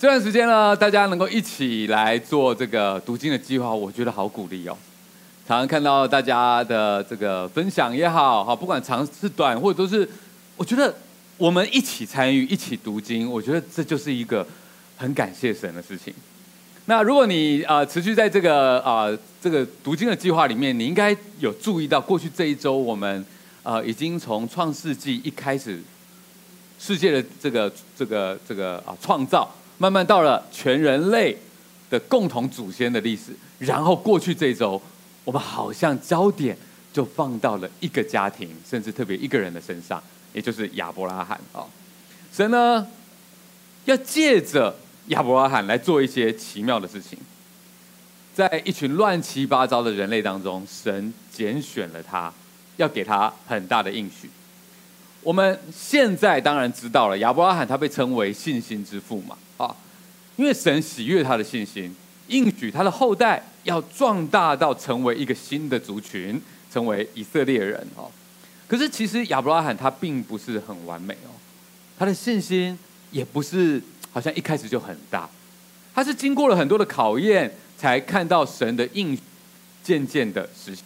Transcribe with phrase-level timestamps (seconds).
[0.00, 4.74] 这段时间呢，大家能够一起来做这个读经的计划，我觉得好鼓励哦。
[5.46, 10.08] 常常看到大家的这个分享也好，哈，不管长是短，或者都是，
[10.56, 10.94] 我觉得
[11.36, 14.46] 我们一起参与，一起读经，我觉得这就是一个
[14.96, 16.14] 很感谢神的事情。
[16.86, 19.06] 那如果你啊、呃、持续在这个啊、
[19.42, 23.22] 这个读经的计划里面，你应该有注意到，过去这一周我们
[23.62, 25.78] 啊、已经从创世纪一开始，
[26.78, 29.46] 世界的这个这个这个啊创造，
[29.80, 31.34] 慢慢到了全人类
[31.88, 34.80] 的共同祖先的历史，然后过去这一周，
[35.24, 36.54] 我们好像焦点
[36.92, 40.02] 就放到了一个家庭，甚至特别一个人的身上，
[40.34, 41.64] 也就是亚伯拉罕啊、
[42.30, 42.86] 神呢
[43.86, 44.76] 要借着。
[45.06, 47.18] 亚伯拉罕来做一些奇妙的事情，
[48.32, 52.32] 在一群乱七八糟的人类当中，神拣选了他，
[52.76, 54.30] 要给他很大的应许。
[55.22, 59.36] 我们现在当然知道了，亚伯拉罕他被称为信心之父嘛，
[60.40, 61.94] 因为神喜悦他的信心，
[62.28, 66.40] 应许他的后代要壮大到成为一个新的族群，
[66.72, 68.10] 成为以色列人哦。
[68.66, 71.36] 可是其实亚伯拉罕他并不是很完美哦，
[71.98, 72.78] 他的信心
[73.10, 73.82] 也不是。
[74.12, 75.30] 好像一开始就很大，
[75.94, 79.16] 他是经过了很多的考验，才看到神的应
[79.84, 80.82] 渐渐的实现。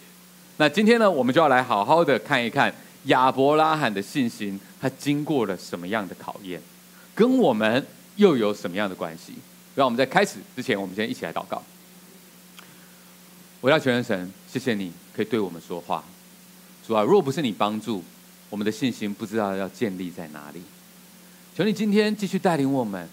[0.57, 2.71] 那今天呢，我们就要来好好的看一看
[3.05, 6.61] 亚伯拉罕的信心，他经过了什么样的考验，
[7.15, 7.83] 跟我们
[8.15, 9.33] 又有什么样的关系？
[9.75, 11.61] 让我们在开始之前，我们先一起来祷告。
[13.61, 16.03] 我要求神，谢谢你可以对我们说话。
[16.87, 18.03] 主啊，若不是你帮助，
[18.49, 20.61] 我们的信心不知道要建立在哪里。
[21.55, 23.09] 求你今天继续带领我们。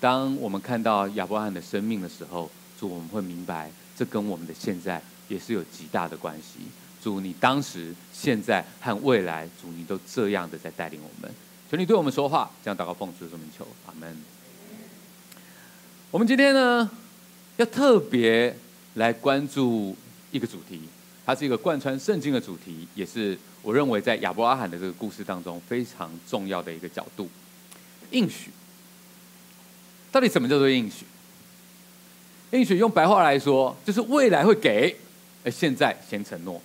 [0.00, 6.58] 当我们看到亚伯拉罕的生命的时候，主，我们会明白，这跟我们的现在也是有极大的关系。
[7.00, 11.32] 主，你当时、现在和未来，主，你都这样的在带领我们。
[11.70, 14.16] 求你对我们说话，这样祷告奉主的名求，阿门。
[16.12, 16.90] 我们今天呢，
[17.56, 18.54] 要特别
[18.96, 19.96] 来关注
[20.30, 20.78] 一个主题，
[21.24, 27.30] 它是一个贯穿圣经的主题，也是我认为在亚伯拉罕的这个故事当中非常重要的一个角度。
[28.10, 28.50] 应许，
[30.12, 31.06] 到底什么叫做应许？
[32.50, 34.94] 应许用白话来说，就是未来会给，
[35.42, 36.60] 而现在先承诺，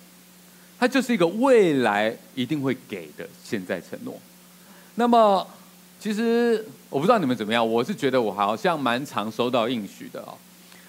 [0.78, 4.20] 它就是一个未来一定会给的现在承诺。
[4.96, 5.48] 那么，
[5.98, 10.38] 其实我不知道你们怎么样，我是觉得我好像蛮常收到应许的哦。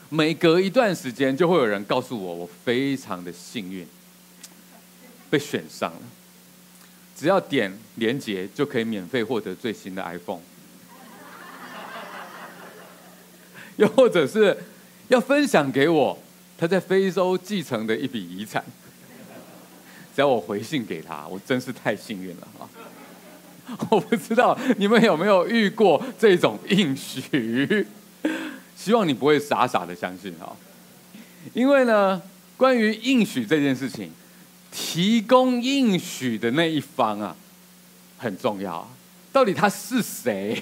[0.09, 3.87] 每隔一段时间，就会有人告诉我，我非常的幸运，
[5.29, 6.01] 被选上了。
[7.15, 10.41] 只要点连结，就可以免费获得最新的 iPhone。
[13.77, 14.55] 又或者是
[15.07, 16.17] 要分享给我
[16.57, 18.63] 他在非洲继承的一笔遗产，
[20.15, 22.69] 只要我回信给他，我真是太幸运了啊！
[23.89, 27.85] 我不知道你们有没有遇过这种应许，
[28.75, 30.55] 希望你不会傻傻的相信哈！
[31.53, 32.21] 因为呢，
[32.57, 34.11] 关于应许这件事情。
[34.71, 37.35] 提供应许的那一方啊，
[38.19, 38.87] 很重要。
[39.33, 40.61] 到底他是谁？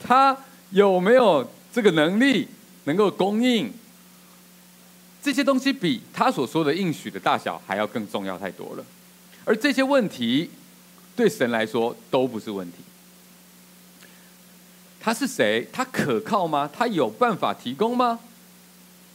[0.00, 0.36] 他
[0.70, 2.48] 有没有这个能力
[2.82, 3.72] 能够供应？
[5.22, 8.84] 这些东西比他所说的应许的大小还要更重要太多了。
[9.44, 10.50] 而这些问题
[11.14, 12.78] 对神来说都不是问题。
[15.00, 15.66] 他是谁？
[15.72, 16.70] 他可靠吗？
[16.72, 18.20] 他有办法提供吗？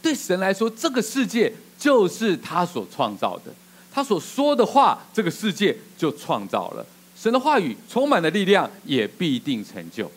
[0.02, 3.52] 对神来说，这个世界就是他所创造的。
[3.90, 6.86] 他所说的话，这个世界就创造了。
[7.16, 10.10] 神的话语充满了力量，也必定成就。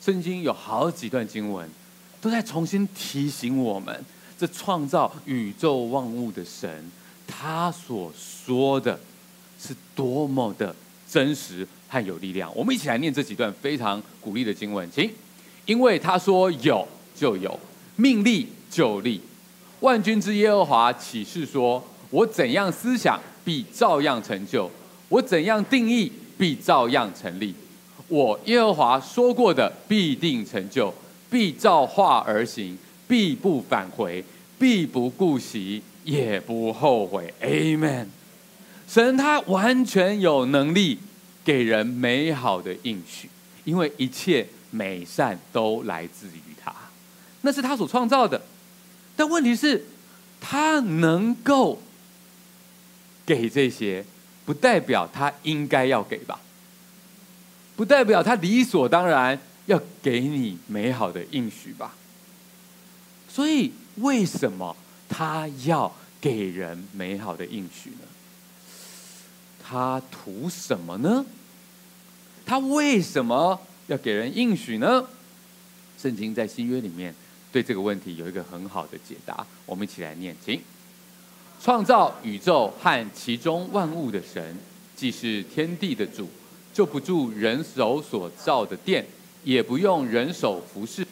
[0.00, 1.68] 圣经有好几段经文，
[2.20, 4.04] 都在重新提醒我们：
[4.38, 6.90] 这创造宇宙万物的神，
[7.26, 8.98] 他所说的
[9.60, 10.74] 是多么的
[11.10, 12.54] 真实和有力量。
[12.54, 15.10] 我们一起来念这几段非常鼓励的经文，请。
[15.66, 17.58] 因为他说有就有，
[17.96, 19.20] 命立就立。
[19.80, 21.82] 万军之耶和华启示说。
[22.12, 24.68] 我怎样思想，必照样成就；
[25.08, 27.54] 我怎样定义，必照样成立。
[28.08, 30.92] 我耶和华说过的，必定成就；
[31.30, 34.24] 必照话而行，必不返回，
[34.58, 37.32] 必不顾惜，也不后悔。
[37.40, 38.06] Amen。
[38.90, 40.98] 神他完全有能力
[41.44, 43.30] 给人美好的应许，
[43.64, 46.74] 因为一切美善都来自于他，
[47.42, 48.42] 那是他所创造的。
[49.14, 49.86] 但问题是，
[50.40, 51.80] 他能够。
[53.26, 54.04] 给这些，
[54.44, 56.40] 不代表他应该要给吧？
[57.76, 61.94] 不代表他理所当然要给你美好的应许吧？
[63.28, 64.76] 所以，为什么
[65.08, 68.09] 他要给人美好的应许呢？
[69.70, 71.24] 他图什么呢？
[72.44, 75.06] 他为什么要给人应许呢？
[75.96, 77.14] 圣经在新约里面
[77.52, 80.60] 对这个问题有一个很好的解答，我们一起来念，请。
[81.62, 84.56] 创造宇宙和其中万物的神，
[84.96, 86.28] 既是天地的主，
[86.74, 89.06] 就不住人手所造的殿，
[89.44, 91.06] 也不用人手服侍，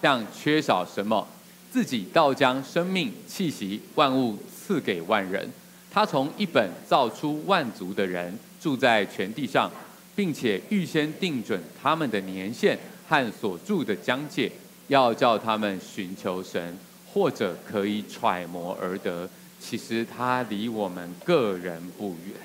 [0.00, 1.26] 但缺少什么，
[1.72, 5.50] 自己倒将生命气息万物赐给万人。
[5.90, 9.70] 他从一本造出万族的人，住在全地上，
[10.14, 12.78] 并且预先定准他们的年限
[13.08, 14.52] 和所住的疆界，
[14.88, 16.76] 要叫他们寻求神，
[17.12, 19.28] 或者可以揣摩而得。
[19.58, 22.36] 其实他离我们个人不远。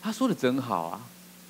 [0.00, 1.00] 他说的真好啊！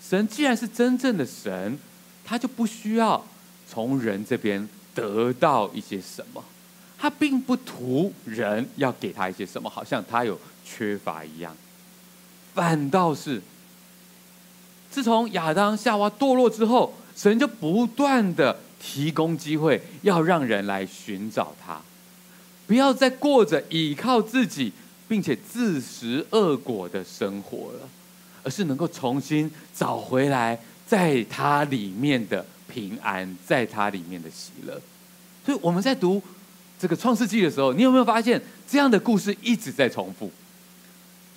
[0.03, 1.79] 神既然是真正的神，
[2.25, 3.25] 他就不需要
[3.71, 6.43] 从人这边得到一些什么。
[7.01, 11.57] 他并不图人要给他一些什么，好像他有缺乏一样。
[12.53, 13.41] 反倒是，
[14.91, 21.81] 自从亚当夏娃堕落之后，神就不断的提供机会，要让人来寻找他，
[22.67, 24.73] 不要再过着依靠自己
[25.07, 27.89] 并且自食恶果的生活了，
[28.43, 34.81] 而是能够重新找回来在他里面的平安，在他里面的喜乐。
[35.47, 36.21] 所以我们在读。
[36.79, 40.31] 这个创世纪的时候，你有没有发现这样的故事一直在重复？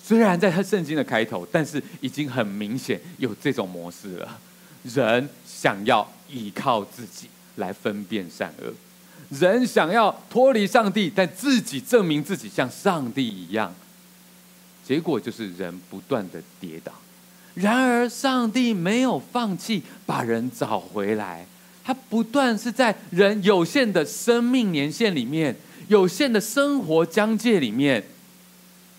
[0.04, 4.38] 虽然在他圣经的开头，但是已经很明显有这种模式了。
[4.84, 8.72] 人想要依靠自己来分辨善恶，
[9.30, 13.72] 人想要脱离上帝，但自己证明自己像上帝一样，
[14.84, 16.92] 结果就是人不断的跌倒。
[17.54, 21.46] 然而，上帝没有放弃把人找回来。
[21.84, 25.56] 他不断是在人有限的生命年限里面，
[25.88, 28.04] 有限的生活疆界里面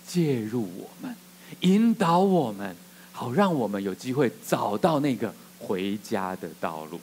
[0.06, 1.16] 介入我们，
[1.60, 2.76] 引导我们，
[3.10, 7.00] 好让我们有机会找到那个回家的道路。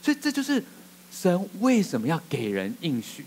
[0.00, 0.62] 所以这就是
[1.10, 3.24] 神为什么要给人应许，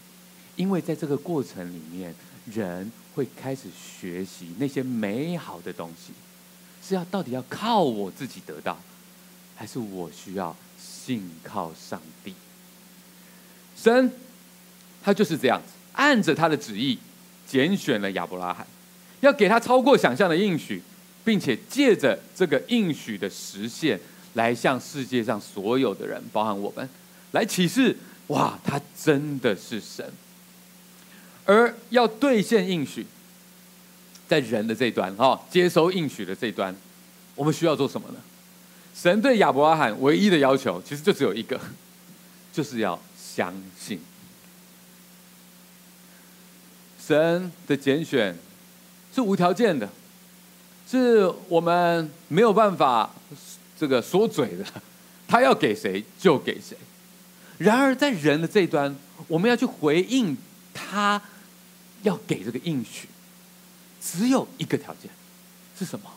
[0.56, 2.16] 因为在这个过程里面，
[2.46, 6.14] 人会开始学习那些美好的东西，
[6.82, 8.80] 是要到底要靠我自己得到，
[9.54, 10.56] 还是我需要？
[11.04, 12.34] 信靠上帝，
[13.76, 14.12] 神
[15.04, 17.00] 他就是这样子，按着他的旨意
[17.48, 18.68] 拣选了亚伯拉罕，
[19.22, 20.82] 要给他超过想象的应许，
[21.26, 24.00] 并且借着这个应许的实现，
[24.36, 26.88] 来向世界上所有的人，包含我们，
[27.32, 27.98] 来启示：
[28.28, 30.12] 哇，他真的是神。
[31.46, 33.06] 而要兑现应许，
[34.28, 36.76] 在人的这一端，哈，接收应许的这一端，
[37.34, 38.16] 我们需要做什么呢？
[38.94, 41.60] 神对亚伯拉罕唯一的要求，其实就只有一个，
[42.54, 44.00] 就是要相信。
[47.04, 48.38] 神的拣选
[49.14, 49.90] 是无条件的，
[50.88, 53.10] 是我们没有办法
[53.78, 54.66] 这个说嘴的，
[55.28, 56.78] 他要给谁就给谁。
[57.58, 58.96] 然而在人的这一端，
[59.28, 60.38] 我们要去回应
[60.74, 61.22] 他
[62.04, 63.08] 要给这个应许，
[64.02, 65.10] 只有一个条件，
[65.78, 66.10] 是什么？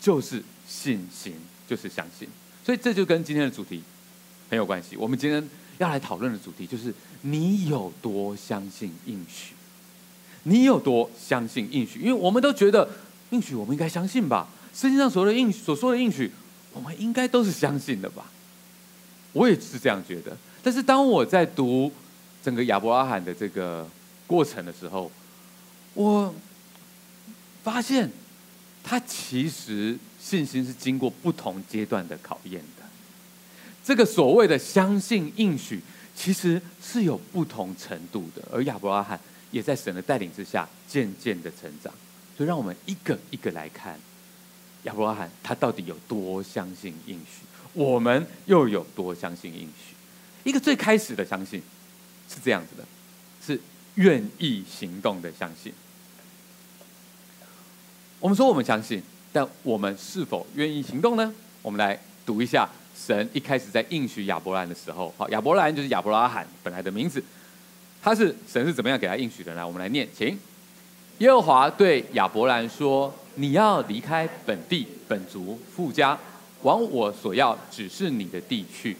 [0.00, 1.34] 就是信心。
[1.72, 2.28] 就是相信，
[2.62, 3.82] 所以这就跟今天的主题
[4.50, 4.94] 很有关系。
[4.94, 5.42] 我们今天
[5.78, 6.92] 要来讨论的主题就是：
[7.22, 9.54] 你有多相信应许？
[10.42, 11.98] 你有多相信应许？
[12.00, 12.86] 因为我们都觉得
[13.30, 14.48] 应许，我们应该相信吧。
[14.74, 16.30] 世界上所有的应所说的应许，
[16.74, 18.30] 我们应该都是相信的吧。
[19.32, 20.36] 我也是这样觉得。
[20.62, 21.90] 但是当我在读
[22.44, 23.88] 整个亚伯拉罕的这个
[24.26, 25.10] 过程的时候，
[25.94, 26.34] 我
[27.64, 28.10] 发现
[28.84, 29.98] 他其实。
[30.22, 32.84] 信心是经过不同阶段的考验的。
[33.84, 35.80] 这个所谓的相信应许，
[36.14, 38.40] 其实是有不同程度的。
[38.52, 39.18] 而亚伯拉罕
[39.50, 41.92] 也在神的带领之下，渐渐的成长。
[42.36, 43.98] 所以，让我们一个一个来看
[44.84, 47.44] 亚伯拉罕，他到底有多相信应许？
[47.72, 49.94] 我们又有多相信应许？
[50.44, 51.60] 一个最开始的相信
[52.28, 52.86] 是这样子的，
[53.44, 53.60] 是
[53.96, 55.72] 愿意行动的相信。
[58.20, 59.02] 我们说，我们相信。
[59.32, 61.32] 但我们是否愿意行动呢？
[61.62, 67.22] 我们来读一下神一开始在应许亚伯兰的时候，好，亚伯兰就是亚伯拉罕本来的名字，
[68.02, 69.66] 他是神是怎么样给他应许的呢？
[69.66, 70.38] 我们来念，请
[71.18, 76.18] 耶和华对亚伯兰说：“你要离开本地本族父家，
[76.62, 78.96] 往我所要指示你的地去。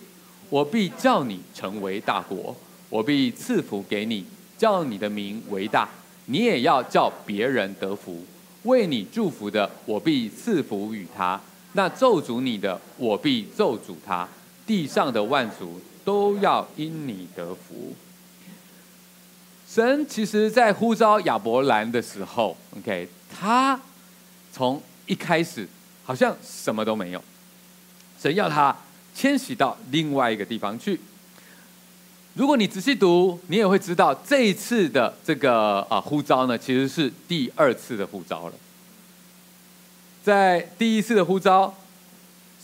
[0.49, 2.55] 我必叫你成为大国，
[2.89, 4.25] 我必赐福给你，
[4.57, 5.89] 叫你的名为大，
[6.27, 8.25] 你也要叫别人得福。”
[8.65, 11.41] 为你祝福的，我必赐福与他；
[11.73, 14.29] 那咒诅你的，我必咒诅他。
[14.65, 17.95] 地上的万族都要因你得福。
[19.69, 23.81] 神其实在呼召亚伯兰的时候，OK，他
[24.53, 25.67] 从一开始
[26.05, 27.23] 好像什么都没有。
[28.21, 28.77] 神要他
[29.15, 31.01] 迁徙到另外一个地方去。
[32.35, 38.55] 如果你仔细读，你也会知道这一次的这个啊呼召呢，其实是第二次的呼召了。
[40.25, 41.75] 在第一次的呼召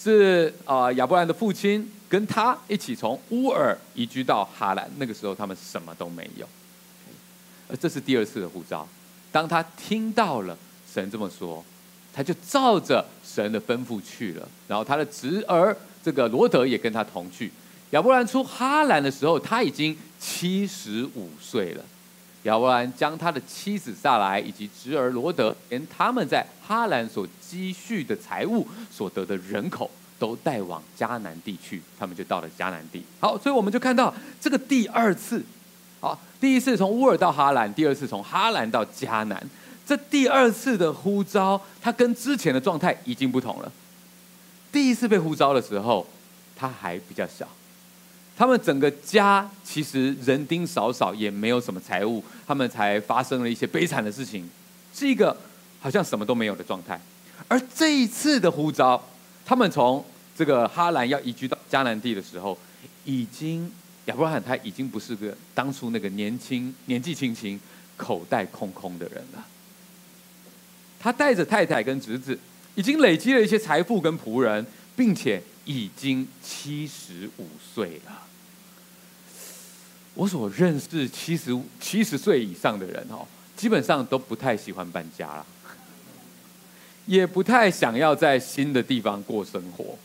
[0.00, 6.48] 是啊亚伯兰的父亲跟他一起从乌尔移居到哈兰，那个时候他们什么都没有。
[7.68, 8.88] 而这是第二次的呼召，
[9.30, 10.56] 当他听到了
[10.90, 11.62] 神这么说，
[12.14, 14.48] 他就照着神的吩咐去了。
[14.66, 17.52] 然后他的侄儿这个罗德也跟他同去。
[17.90, 21.84] 亚伯兰出哈兰的时候，他已经七十五岁了。
[22.44, 31.82] 亚伯兰将他的妻子撒莱以及侄儿罗德，连他们在哈兰所积蓄的财物、所得的人口，都带往迦南地去。
[31.98, 33.02] 他们就到了迦南地。
[33.20, 35.42] 好，所以我们就看到这个第二次，
[36.00, 39.48] 好，第一次从乌尔到哈兰，第二次从哈兰到迦南。
[39.84, 43.72] 这第二次的呼召，他跟之前的状态已经不同了。
[44.70, 46.06] 第一次被呼召的时候，
[46.54, 47.48] 他还比较小。
[48.38, 54.48] 他们整个家其实人丁少少，也没有什么财物，他们才发生了一些悲惨的事情，
[54.94, 55.36] 是一个
[55.80, 57.00] 好像什么都没有的状态。
[57.48, 59.04] 而这一次的呼召，
[59.44, 60.04] 他们从
[60.36, 62.56] 这个哈兰要移居到迦南地的时候，
[63.04, 63.68] 已经
[64.04, 67.58] 亚伯罕他已经不是个当初那个年轻年纪轻轻、
[67.96, 69.44] 口袋空空的人了。
[71.00, 72.38] 他带着太太跟侄子，
[72.76, 74.64] 已经累积了一些财富跟仆人，
[74.94, 78.26] 并且已经七十五岁了。
[80.18, 83.24] 我所认识七十七十岁以上的人哦，
[83.56, 85.46] 基本上都不太喜欢搬家了，
[87.06, 89.96] 也不太想要在新的地方过生活。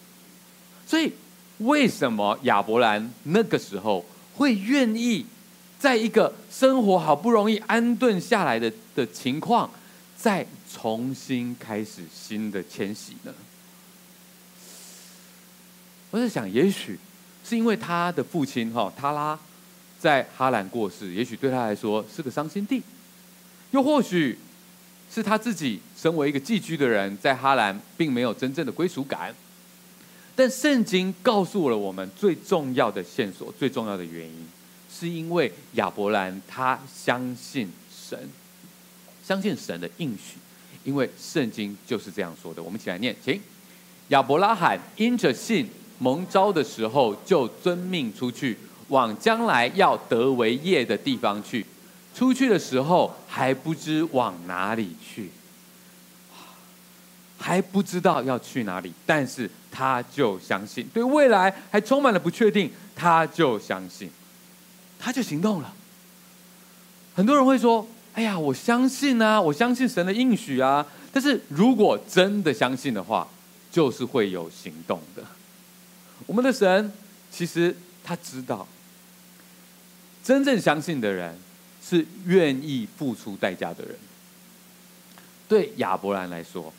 [0.86, 1.12] 所以，
[1.58, 4.06] 为什么亚伯兰那个时候
[4.36, 5.26] 会愿意
[5.80, 9.68] 在一个生活好不容易安顿下来的的情况，
[10.16, 13.34] 再重新开始新的迁徙呢？
[16.12, 17.00] 我在想，也许
[17.44, 19.40] 是因为他的父亲哈塔拉。
[20.04, 22.82] 在哈兰过世，也许对他来说是个伤心地；
[23.72, 24.38] 又或许
[25.10, 29.34] 是他自己身为一个寄居的人，在哈兰并没有真正的归属感。
[30.36, 34.46] 但圣经告诉了我们最重要的线索，最重要的原因，
[34.94, 38.20] 是因为亚伯兰他相信神，
[39.26, 40.36] 相信神的应许，
[40.84, 42.62] 因为圣经就是这样说的。
[42.62, 43.40] 我们一起来念，请
[44.10, 45.70] 亚伯拉罕因着信
[46.00, 48.58] 蒙召的时候，就遵命出去。
[48.90, 51.66] 往将来要得为业的地方去，
[52.14, 55.32] 出去的时候还不知往哪里去，
[57.40, 64.10] 还不知道要去哪里，但是他就相信，对未来还充满了不确定，他就相信，
[65.00, 65.74] 他就行动了。
[67.16, 73.28] 很多人会说：“哎呀，我相信啊，我相信神的应许啊。”但是如果真的相信的话，
[73.72, 75.24] 就是会有行动的。
[76.26, 76.92] 我们的神
[77.32, 77.76] 其实。
[78.04, 78.68] 他知道，
[80.24, 81.38] 真正相信的人
[81.82, 83.96] 是愿意付出代价的人。
[85.48, 86.74] 对亚伯兰来说，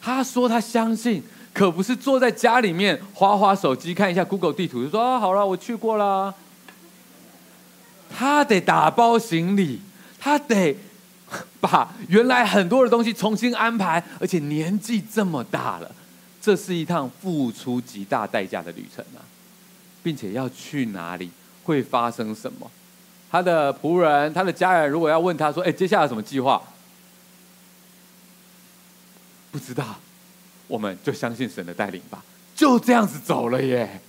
[0.00, 1.22] 他说他相信，
[1.52, 6.34] 可不是坐在家里面滑滑手机看一下 Google 地图就说啊，好了，我去过了。
[8.16, 9.80] 他得打包行李，
[10.18, 10.76] 他得
[11.60, 15.94] 把原来很多的东西重新安排，而且年纪这么大了，
[16.40, 19.20] 这是一趟付出极大代价的旅程啊。
[20.04, 21.28] 并且要去哪里，
[21.64, 22.70] 会发生什么？
[23.30, 26.62] 他的仆人、他的家人，如果要问他说：“哎，接下来什么计划？”
[29.50, 29.98] 不知道，
[30.68, 32.22] 我们就相信神的带领吧。
[32.54, 34.00] 就这样子走了耶。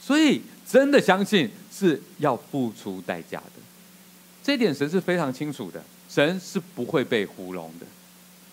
[0.00, 3.62] 所以，真的相信是要付出代价的。
[4.42, 7.86] 这点神是非常清楚的，神是不会被糊弄的。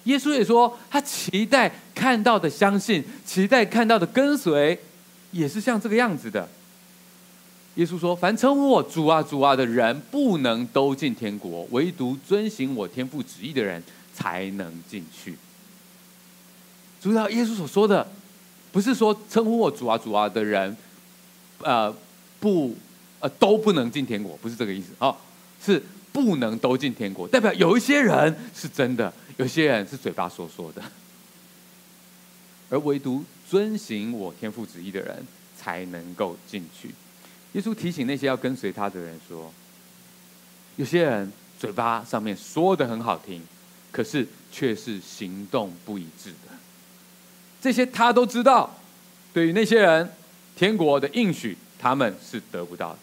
[0.05, 4.79] 耶稣也说，他期待看到的相信，期待看到的跟随，
[5.31, 6.47] 也是像这个样子的。
[7.75, 13.81] 耶稣说：“凡称呼我主啊、主啊的人，不能都进天国；唯独遵行我天父旨意的人，
[14.13, 15.37] 才能进去。”
[17.01, 18.05] 注意到耶稣所说的，
[18.71, 20.75] 不是说称呼我主啊、主啊的人，
[21.59, 21.95] 呃，
[22.41, 22.75] 不，
[23.21, 24.89] 呃，都不能进天国，不是这个意思。
[24.99, 25.15] 哦，
[25.63, 30.83] 是不能都进天国，代表有一些人是真的，有些人是嘴巴说说的，
[32.69, 35.25] 而唯独遵行我天父旨意的人，
[35.57, 36.89] 才能够进去。
[37.53, 39.51] 耶稣提醒那些要跟随他的人说
[40.77, 43.41] ：“有些人嘴巴上面说得很好听，
[43.91, 46.53] 可是却是行动不一致的。
[47.61, 48.77] 这些他都知道。
[49.33, 50.11] 对于那些人，
[50.55, 52.99] 天国的应许他们是得不到的。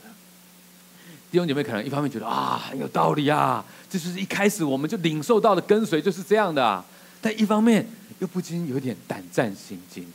[1.31, 6.85] 弟兄姐妹可能一方面觉得啊很有道理啊，这就是一开始我们就领受到的跟随就是这样的啊，
[7.21, 7.87] 但一方面
[8.19, 10.07] 又不禁有点胆战心惊。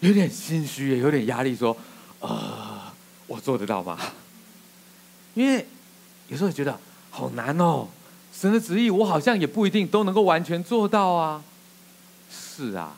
[0.00, 1.74] 有点心虚，也有点压力，说
[2.20, 2.73] ：“呃，
[3.26, 3.98] 我做得到吗？”
[5.34, 5.66] 因为
[6.28, 6.78] 有时候觉得
[7.10, 7.88] 好难哦，
[8.32, 11.42] 神的旨意我好像也不一定都能够完全做到啊。
[12.30, 12.96] 是啊，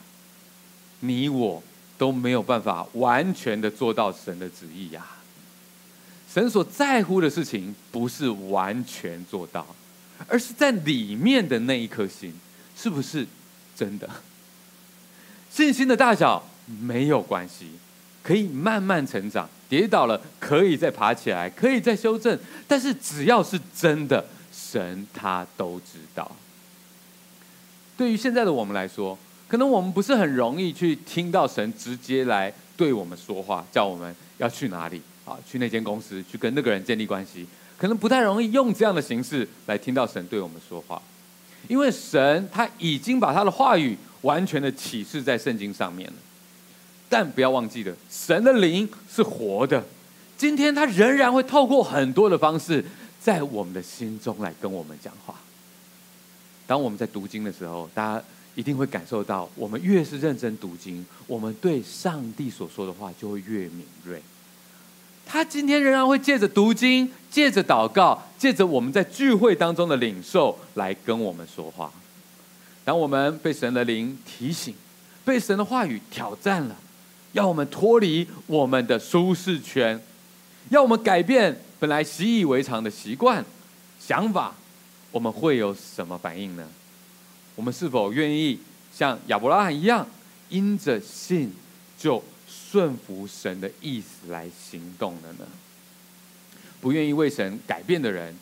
[1.01, 1.63] 你我
[1.99, 5.07] 都没有办法完全的做到神的旨意呀。
[6.33, 9.67] 神所在乎的事情不是完全做到，
[10.29, 12.39] 而是在里面的那一颗心，
[12.77, 13.27] 是不是
[13.75, 14.09] 真的？
[15.51, 17.71] 信心的大小没有关系，
[18.27, 22.37] 可以慢慢成长，跌倒了可以再爬起来，可以再修正。
[22.67, 26.29] 但是只要是真的，神他都知道。
[27.97, 29.17] 对于现在的我们来说，
[29.47, 35.39] 可能我们不是很容易去听到神直接来对我们说话，叫我们要去哪里啊？
[35.49, 37.47] 去那间公司，去跟那个人建立关系，
[37.79, 41.01] 可能不太容易用这样的形式来听到神对我们说话，
[41.69, 43.97] 因为神他已经把他的话语。
[44.23, 46.15] 完全的启示在圣经上面了，
[47.09, 49.85] 但不要忘记了，神的灵是活的，
[50.37, 52.85] 今天他仍然会透过很多的方式，
[53.21, 55.35] 在我们的心中来跟我们讲话。
[56.67, 58.25] 当我们在读经的时候，大家
[58.57, 64.21] 一定会感受到，我们越是认真读经，我们对上帝所说的话就会越敏锐。
[65.25, 71.93] 他今天仍然会借着读经，借着祷告，借着我们在聚会当中的领受，来跟我们说话。
[72.85, 74.75] 当我们被神的灵提醒，
[75.25, 76.77] 被神的话语挑战了，
[77.37, 80.01] 要我们脱离我们的舒适圈，
[80.71, 83.45] 要我们改变本来习以为常的习惯、
[84.01, 84.55] 想法，
[85.11, 86.67] 我们会有什么反应呢？
[87.55, 88.59] 我们是否愿意
[88.91, 90.09] 像亚伯拉罕一样，
[90.49, 91.53] 因着信
[91.99, 95.47] 就顺服神的意思来行动了呢？
[96.81, 98.35] 不愿意为神改变的人，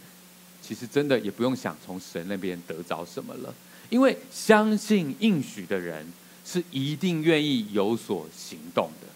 [0.62, 3.52] 其实真的也不用想从神那边得着什么了。
[3.90, 6.06] 因为相信应许的人
[6.44, 9.08] 是一定愿意有所行动的。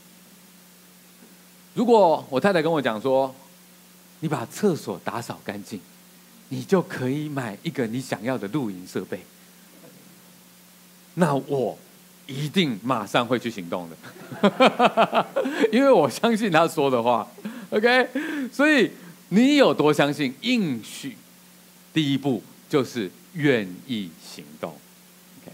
[1.75, 3.35] 如果我太太跟我讲说
[4.21, 5.81] ：“你把厕所打扫干净，
[6.49, 9.21] 你就可以买一个你想要的露营设备。”
[11.15, 11.79] 那我
[12.27, 15.27] 一定马上会去行动的，
[15.71, 17.29] 因为我相信他说的话。
[17.71, 18.09] OK，
[18.53, 18.91] 所以
[19.29, 21.17] 你有多相信应许？
[21.93, 23.11] 第一步就是。
[23.35, 24.71] 愿意行动
[25.43, 25.53] ，OK，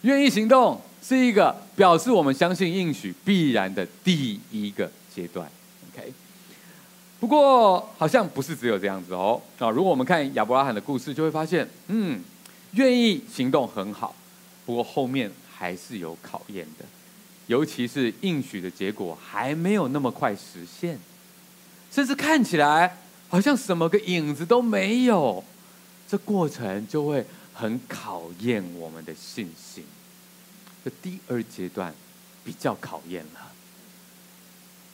[0.00, 5.48] 愿意行动是一个表示我们相信应许必然的第一个阶段
[5.92, 6.12] ，OK。
[7.20, 12.20] 不过好像不是只有这样子哦，啊，如果我们看亚伯拉罕的故事，就会发现，嗯，
[12.72, 14.16] 愿意行动很好，
[14.64, 16.84] 不过后面还是有考验的，
[17.46, 20.98] 尤其是应许的结果还没有那么快实现，
[21.92, 25.44] 甚至看起来好像什么个影子都没有。
[26.08, 29.84] 这过程就会很考验我们的信心。
[30.86, 31.92] 这第二阶段
[32.44, 33.50] 比较考验了。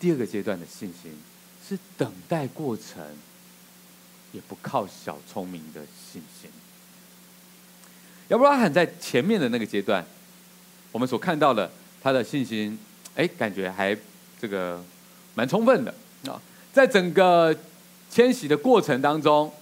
[0.01, 1.13] 第二个阶段的信心
[1.69, 3.05] 是等待过程，
[4.33, 6.51] 也不靠小聪明的信心。
[8.29, 10.03] 亚伯拉罕在前面的那个阶段，
[10.93, 12.79] 我们所看到的他的信心，
[13.15, 13.95] 哎，感觉还
[14.41, 14.83] 这个
[15.35, 15.95] 蛮充分的
[16.27, 16.41] 啊。
[16.73, 17.55] 在整个
[18.11, 19.53] 迁徙的过程当中。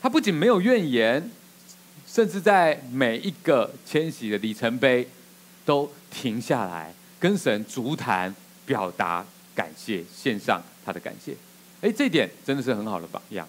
[0.00, 1.30] 他不仅没有怨言，
[2.08, 5.06] 甚至在每一个迁徙的里程碑，
[5.64, 8.34] 都停下来跟神足谈，
[8.66, 11.34] 表达感谢，献上他的感谢。
[11.80, 13.46] 哎，这点真的是很好的榜样。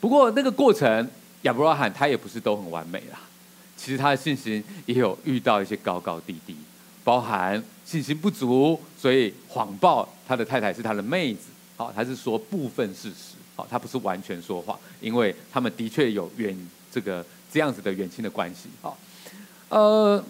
[0.00, 1.08] 不过那个过程，
[1.42, 3.20] 亚伯拉罕他也不是都很完美啦。
[3.76, 6.56] 其实他的信心也有遇到一些高高低低，
[7.04, 11.48] 包含信心不足，所以谎报他的太太是他的妹子。
[11.76, 13.36] 好，他是说部分事实。
[13.54, 16.54] 好，他不是完全说谎，因为他们的确有远
[16.92, 18.68] 这个这样子的远亲的关系。
[18.82, 18.98] 好，
[19.70, 20.22] 呃，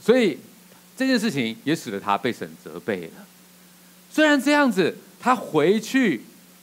[0.00, 0.38] 所以
[0.96, 3.26] 这件事情也使得他被神责备了。
[4.10, 6.22] 虽然这样子，他回去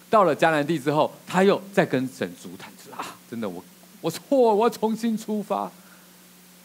[0.10, 3.64] 到了迦南地之后，他又再跟神主谈说啊，真的我
[4.02, 5.72] 我错，我要重新出发。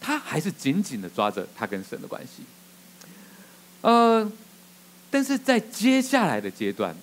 [0.01, 2.43] 他还是紧紧的抓着他跟神的关系。
[3.81, 4.29] 呃，
[5.09, 6.95] 但是在接下来的阶段。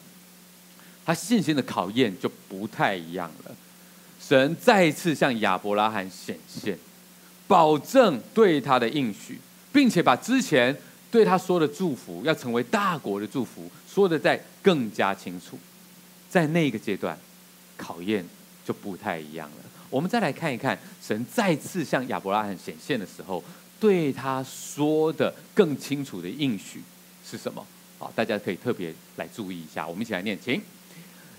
[1.03, 3.57] 他信心的考验就不太一样了。
[4.21, 6.79] 神再一次向亚伯拉罕显现，
[7.49, 9.41] 保证对他的应许，
[9.73, 10.77] 并且把之前
[11.11, 15.59] 对他说的祝福，要成为大国的祝福，说的再更加清楚。
[16.29, 17.19] 在那个阶段，
[17.77, 18.25] 考验
[18.65, 19.57] 就不太一样了。
[19.89, 23.43] 我们再来看一看，神再次向亚伯拉罕显现的时候，
[23.81, 26.81] 对他说的更清楚的应许
[27.29, 27.67] 是什么？
[27.99, 29.87] 好，大家可以特别来注意一下。
[29.87, 30.61] 我们一起来念，请。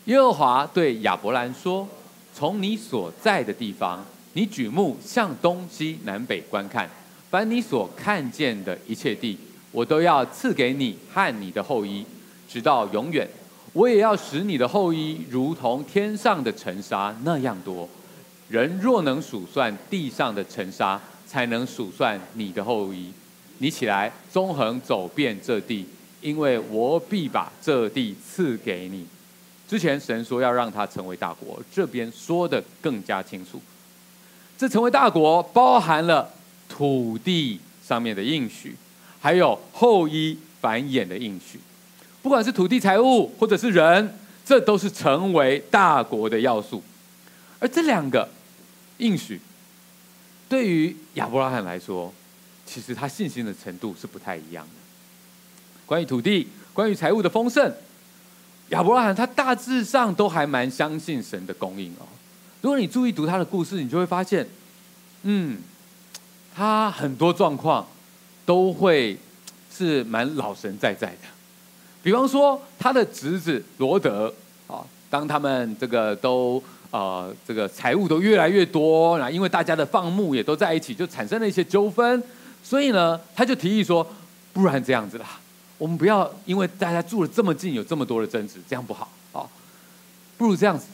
[0.05, 1.87] 耶和华对亚伯兰说
[2.35, 6.89] ：“从你所在的地方，你举目向东西南北观看，
[7.31, 9.37] 凡你所看见的一切地，
[9.71, 12.05] 我都要赐给你和你的后裔，
[12.49, 13.25] 直到永远。
[13.71, 17.87] 我也要使你的后裔如同天上的尘沙那样多。
[18.49, 23.13] 人若能数算地上的尘沙，才能数算你的后裔。
[23.59, 25.85] 你起来，纵横走遍这地，
[26.19, 29.07] 因为我必把这地赐给你。
[29.69, 33.61] 之前神说要让他成为大国，这边说得更加清楚。
[34.57, 36.29] 这成为大国，包含了
[36.71, 38.73] 土地上面的应许，
[39.19, 41.59] 还有后裔繁衍的应许。
[42.21, 46.81] 不管是土地、财物，或者是人，这都是成为大国的要素。
[47.59, 48.29] 而这两个
[48.99, 49.41] 应许，
[50.47, 52.13] 对于亚伯拉罕来说，
[52.65, 54.71] 其实他信心的程度是不太一样的。
[55.85, 57.69] 关于土地，关于财物的丰盛，
[58.69, 62.07] 亚伯拉罕他大致上都还蛮相信神的供应哦。
[62.61, 64.47] 如果你注意读他的故事，你就会发现，
[65.23, 65.57] 嗯，
[66.55, 67.85] 他很多状况
[68.45, 69.17] 都会
[69.71, 71.27] 是蛮老神在在的。
[72.03, 74.33] 比方说，他的侄子罗德
[74.67, 82.23] 啊，当他们这个都呃这个财物都越来越多，然后因为大家的放牧也都在一起，就产生了一些纠纷，
[82.63, 84.05] 所以呢，他就提议说，
[84.51, 85.39] 不然这样子啦，
[85.77, 89.45] 我们不要因为大家住了这么近，有这么多的争执，这样不好啊，
[90.37, 90.87] 不如这样子，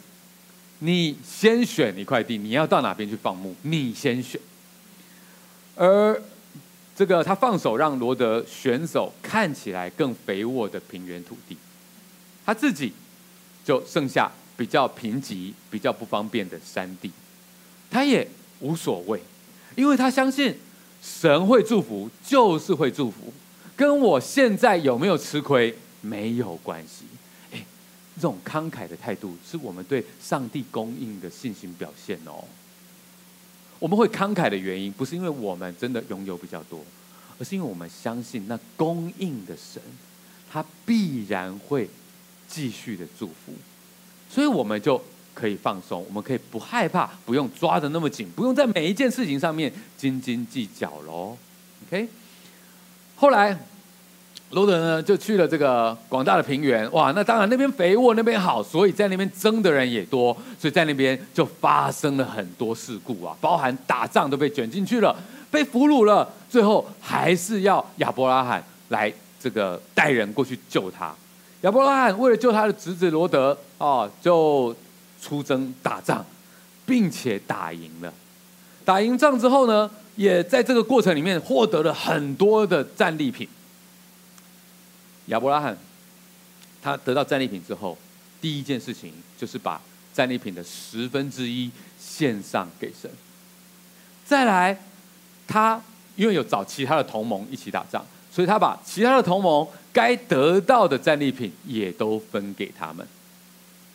[0.80, 4.40] 你先选一块地，你要到哪边去放牧，你先选，
[5.78, 6.22] 而。
[6.98, 11.56] 这个他放手让罗德选手看起来更肥沃的平原土地，
[12.44, 12.92] 他自己
[13.64, 17.12] 就剩下比较贫瘠、比较不方便的山地，
[17.92, 18.28] 他也
[18.62, 19.22] 无所谓，
[19.76, 20.58] 因为他相信
[21.00, 23.32] 神会祝福，就是会祝福，
[23.76, 27.06] 跟我现在有没有吃亏没有关系。
[27.52, 27.64] 哎，
[28.16, 32.44] 这种慷慨的态度是我们对上帝供应的信心表现哦。
[33.80, 36.84] 我们会慷慨的原因，不是因为我们真的拥有比较多，
[37.40, 39.82] 而是因为我们相信那供应的神，
[40.52, 41.90] 他必然会
[42.48, 43.54] 继续的祝福，
[44.30, 45.02] 所以我们就
[45.34, 51.38] 可以放松，我们可以不害怕，不用抓得那么紧，不用在每一件事情上面斤斤计较喽。
[51.88, 52.08] OK，
[53.16, 53.58] 后来。
[54.52, 65.14] 罗德呢，就去了这个广大的平原，哇，那当然那边肥沃，那边好，所以在那边争的人也多，所以在那边就发生了很多事故啊，包含打仗都被卷进去了，
[65.52, 71.14] 被俘虏了，最后还是要亚伯拉罕来这个带人过去救他。
[71.62, 74.74] 亚伯拉罕为了救他的侄子罗德啊，就
[75.22, 76.26] 出征打仗，
[76.86, 78.14] 并且打赢了。
[78.86, 83.46] 打赢仗之后呢，也在这个过程里面获得了很多的战利品。
[85.28, 85.78] 亚伯拉罕，
[86.82, 87.98] 他得到战利品之后，
[88.40, 89.82] 第一件事情就是把
[90.14, 93.12] 战利品的十分之一献上给神。
[94.26, 94.78] 再来，
[95.46, 95.82] 他
[96.16, 103.06] 因为有找其他的同盟一起打仗，所以他把其他的同盟该得到的战利品也都分给他们。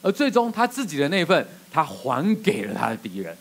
[0.02, 3.34] 而最终他自己的那份，他还给了他的敌人。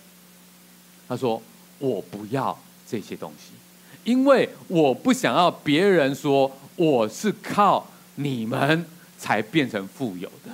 [1.10, 1.42] 他说
[1.78, 3.52] ：“我不要这些东西，
[4.06, 6.50] 因为我不想要别人说。”
[6.82, 8.84] 我是靠你们
[9.16, 10.50] 才变成富有的，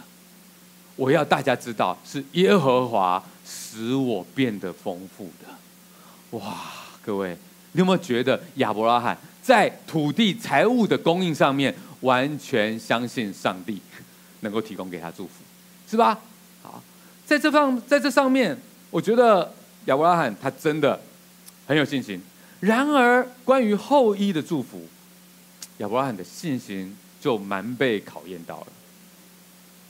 [0.97, 6.37] 我要大家知道是耶和华使我变得丰富的。
[6.37, 6.57] 哇，
[7.01, 7.29] 各位，
[7.71, 13.81] 你有没有觉得亚伯拉罕在土地财务的供应上面完全相信上帝
[14.41, 15.31] 能够提供给他祝福，
[15.89, 16.19] 是吧？
[16.61, 16.83] 好，
[17.25, 18.57] 在这方在这上面，
[18.89, 19.53] 我觉得
[19.85, 20.99] 亚伯拉罕他真的
[21.65, 22.21] 很有信心。
[22.59, 24.85] 然而，关于后裔的祝福。
[25.77, 28.67] 亚伯拉罕的信心就蛮被考验到了，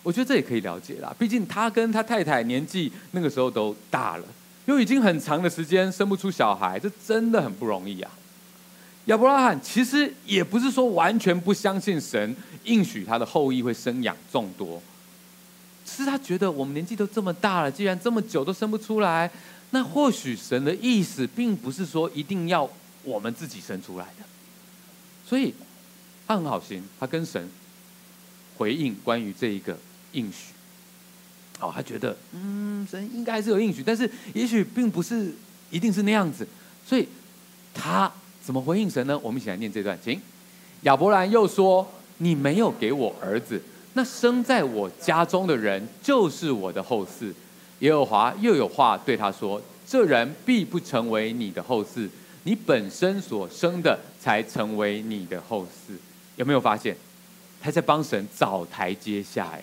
[0.03, 1.15] 我觉得这也可以了解啦。
[1.17, 4.25] 毕竟他跟他太太年纪那个时候都大了，
[4.65, 8.11] 又已经很长的时间生不出小孩，这真的很不容易啊。
[9.05, 14.81] 亚伯拉罕其实也不是说完全不相信神应许他的后裔会生养众多，
[15.85, 19.31] 只是他觉得我们年纪都这么大了，既然这么久都生不出来，
[19.71, 22.69] 那或许神的意思并不是说一定要
[23.03, 24.25] 我们自己生出来的，
[25.25, 25.53] 所以。
[26.27, 27.49] 他很好心，他跟神
[28.57, 29.77] 回应关于这一个
[30.11, 30.53] 应许。
[31.59, 35.33] 哦，他觉得，嗯，神应该还是有应许，但是也许并不是
[35.71, 36.47] 一定是那样子。
[36.85, 37.07] 所以
[37.73, 38.11] 他
[38.43, 39.17] 怎么回应神呢？
[39.23, 40.21] 我们一起来念这段，请。
[40.81, 41.87] 亚伯兰又说
[42.19, 43.59] ：“你没有给我儿子，
[43.93, 47.33] 那生在我家中的人就是我的后嗣。”
[47.79, 52.07] 耶和华又有话对他说：“这人必不成为你的后嗣，
[52.43, 55.93] 你本身所生的才成为你的后嗣。”
[56.37, 56.95] 有没有发现，
[57.61, 59.49] 他在帮神找台阶下？
[59.53, 59.61] 哎，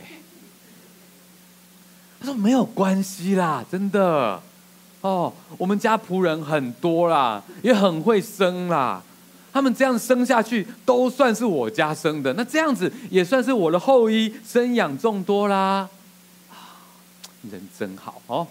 [2.20, 4.42] 他说没有关系啦，真的
[5.00, 9.02] 哦，我们家仆人很多啦，也很会生啦，
[9.52, 15.88] 他们这样生下去都算是我家生的，那这样子也算是我的后裔，生养众多啦。
[17.50, 18.46] 人真好哦。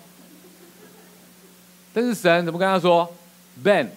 [1.92, 3.12] 但是神怎么跟他说
[3.64, 3.88] ？Ben，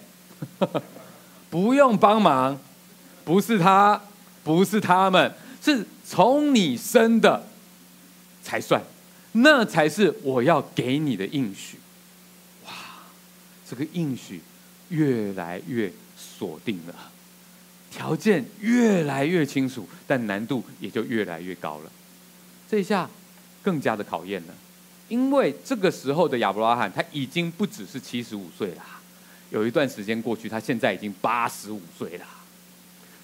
[1.49, 2.59] 不用帮忙，
[3.23, 4.01] 不是他，
[4.47, 7.45] 不是他们，是从你生的
[8.41, 8.81] 才算，
[9.33, 11.77] 那才是我要给你的应许。
[12.65, 12.71] 哇，
[13.69, 14.41] 这个应许
[14.87, 17.11] 越来越锁定了，
[17.91, 21.91] 条件越来越清楚，但难度也就越来越高了。
[22.69, 23.09] 这一下
[23.61, 24.53] 更加的考验了。
[25.09, 28.83] 因为这个时候的亚伯拉罕他已经不只是七十五岁了，
[29.49, 32.25] 有一段时间过去，他现在已经八十五岁了。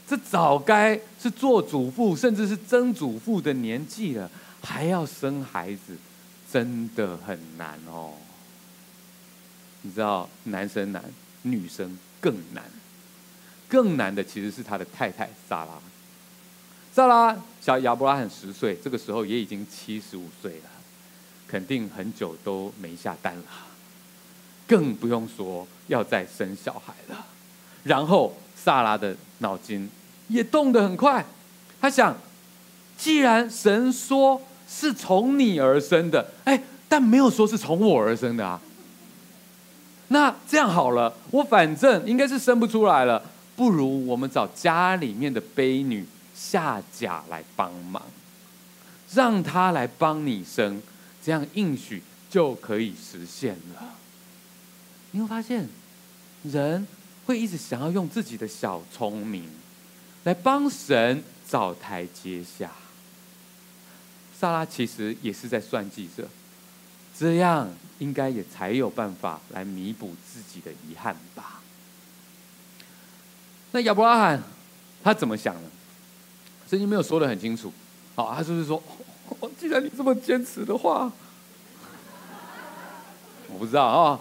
[0.08, 4.30] 这早该是做祖父，甚至是曾祖父的年纪了，
[4.62, 5.96] 还要生孩子，
[6.52, 8.14] 真的很难哦。
[9.82, 11.04] 你知道，男生难，
[11.44, 12.64] 女生更难。
[13.68, 15.80] 更难的其实是他的太太撒拉。
[16.94, 20.70] 撒拉小亚伯拉罕十岁，这个时候也已经七十五岁了。
[21.48, 23.44] 肯定很久都没下蛋了，
[24.68, 27.26] 更不用说要再生小孩了。
[27.84, 29.90] 然后萨拉的脑筋
[30.28, 31.26] 也动得很快，
[31.82, 32.16] 他想，
[32.98, 38.62] 既然神说是从你而生的，哎，但没有说是从我而生的啊。
[40.08, 43.24] 那这样好了，我反正应该是生不出来了，
[43.56, 48.02] 不如我们找家里面的婢女夏甲来帮忙，
[49.14, 50.82] 让她来帮你生。
[51.22, 53.96] 这样应许就可以实现了。
[55.12, 55.70] 你会发现，
[56.44, 56.86] 人
[57.26, 59.50] 会一直想要用自己的小聪明
[60.24, 62.72] 来帮神找台阶下。
[64.40, 66.28] 撒拉其实也是在算计着，
[67.18, 71.62] 这样应该也才有办法来弥补自己的遗憾吧。
[73.72, 74.44] 那亚伯拉罕
[75.04, 75.70] 他怎么想呢？
[76.70, 77.72] 圣经没有说得很清楚。
[78.16, 78.82] 好，他就是说。
[79.58, 81.12] 既然你这么坚持的话，
[83.48, 84.20] 我不知道啊，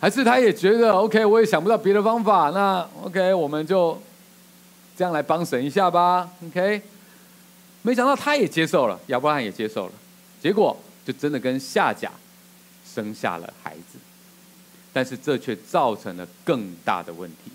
[0.00, 4.00] 还是他也觉得 OK，我也想不到别的方法，那 OK，我们就
[4.96, 6.82] 这样来帮神一下吧，OK。
[7.82, 9.92] 没想到他也接受了，亚伯拉罕也接受了，
[10.40, 12.10] 结果就真的跟夏甲
[12.86, 13.98] 生下了孩子，
[14.92, 17.50] 但是这却造成了更大的问题，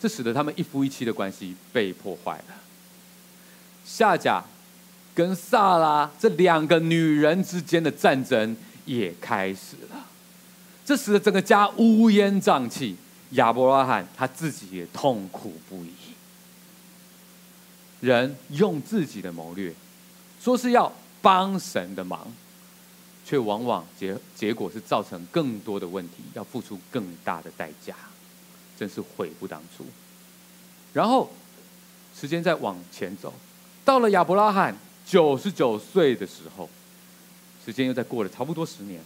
[0.00, 2.54] 这使得他们一夫一妻的关系被破坏了，
[3.84, 4.44] 夏甲。
[5.16, 10.06] 跟撒拉这两个女人之间的战争也开始了，
[10.84, 12.96] 这使得整个家乌烟瘴气。
[13.30, 15.90] 亚伯拉罕他自己也痛苦不已。
[18.00, 19.74] 人用自己的谋略，
[20.40, 22.32] 说是要帮神的忙，
[23.24, 27.96] 却往往结结果是造成更多的问题，要付出更大的代价，
[28.78, 29.84] 真是悔不当初。
[30.92, 31.30] 然后
[32.14, 33.32] 时间再往前走，
[33.84, 34.76] 到了亚伯拉罕。
[35.06, 36.66] 九十九岁的时候，
[37.62, 39.02] 时间又再过了差不多十年，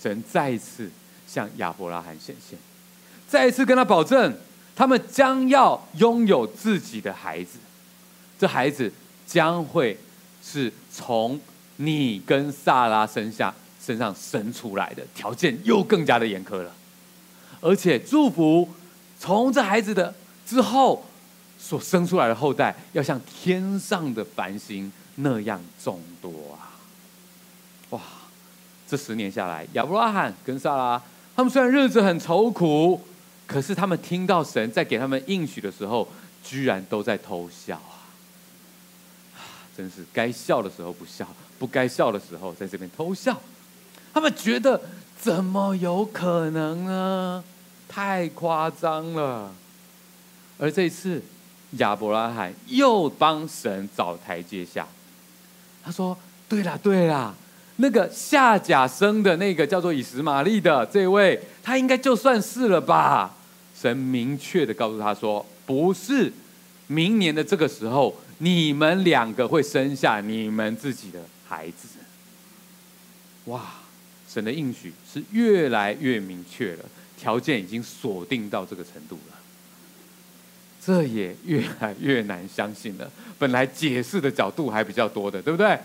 [0.00, 0.90] 神再一次
[1.26, 2.58] 向亚伯拉罕显现，
[3.28, 4.36] 再一次跟他保证，
[4.74, 7.58] 他们将要拥有自己的孩子，
[8.38, 8.92] 这孩子
[9.26, 9.98] 将会
[10.42, 11.40] 是从
[11.76, 16.72] 你跟萨拉身下身上生出来的，条件又更加的严苛了，
[17.60, 18.68] 而且祝福
[19.18, 20.14] 从这孩子的
[20.46, 21.04] 之后
[21.58, 24.92] 所生出来的后代，要像天上的繁星。
[25.18, 26.76] 那样众多啊！
[27.88, 28.02] 哇，
[28.88, 31.02] 这十年下来，亚伯拉罕跟撒拉，
[31.34, 33.00] 他们虽然日子很愁苦，
[33.46, 36.08] 可是他们听到神在给他们应许的时候，
[36.44, 38.06] 居然都在偷笑啊！
[39.76, 41.26] 真是该笑的时候不笑，
[41.58, 43.40] 不该笑的时候在这边偷笑。
[44.14, 44.80] 他们觉得
[45.20, 47.44] 怎么有可能呢？
[47.88, 49.52] 太夸张了。
[50.58, 51.22] 而这一次，
[51.72, 54.86] 亚伯拉罕又帮神找台阶下。
[55.84, 56.16] 他说
[56.48, 57.34] ：“对啦，对啦，
[57.76, 63.34] 那个夏甲生的那个叫做以实玛利的这位，他应该就算是了吧？”
[63.78, 66.32] 神明确的告诉他说：“不是，
[66.86, 71.88] 明年的这个时候，你们两个会生下你们自己的孩子。”
[73.46, 73.62] 哇，
[74.28, 76.84] 神的应许是越来越明确了，
[77.18, 79.36] 条件已经锁定到这个程度了。
[80.84, 83.10] 这也越来越难相信了。
[83.38, 85.78] 本来解释的角度还比较多的，对不对？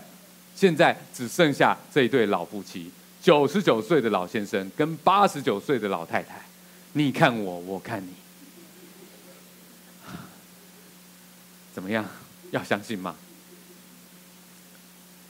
[0.61, 6.39] 现在只剩下这一对老夫妻，九十九岁的老先生跟八十九岁的老太太，
[6.93, 8.13] 你看我，我看你，
[11.73, 12.05] 怎么样？
[12.51, 13.15] 要相信吗？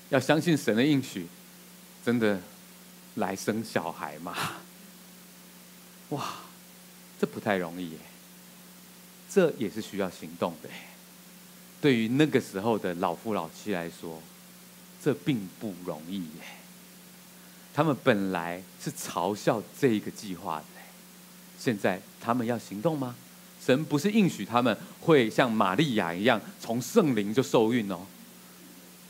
[0.09, 1.25] 要相信神的应许，
[2.03, 2.37] 真的
[3.15, 4.35] 来生小孩吗？
[6.11, 6.27] 哇，
[7.21, 7.97] 这不太容易耶。
[9.29, 10.67] 这也是需要行动的。
[11.79, 14.21] 对于那个时候的老夫老妻来说，
[15.03, 16.43] 这并不容易耶。
[17.73, 20.65] 他们本来是嘲笑这个计划的，
[21.57, 23.15] 现在他们要行动吗？
[23.63, 27.99] 神不是应许他们会像玛利亚一样从圣灵就受孕哦。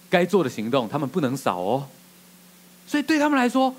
[0.10, 1.88] 该做的行动他们不能少哦。
[2.86, 3.74] 所以对他们来说，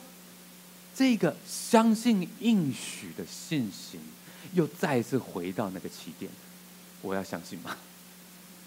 [0.95, 4.01] 这个相信应许的信心
[4.55, 6.31] 又再次回到那个起点。
[7.03, 7.77] 我要相信吗？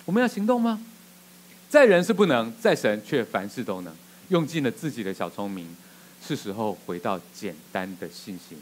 [0.06, 0.80] 我们要行动吗？
[1.76, 3.94] 在人是不能，在神却凡事都能。
[4.30, 5.68] 用尽了自己的小聪明。
[6.26, 8.58] 是时候回到简单的信心，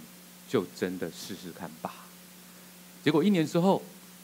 [0.49, 1.93] 就真的试试看吧。
[3.03, 3.83] 结果一年之后，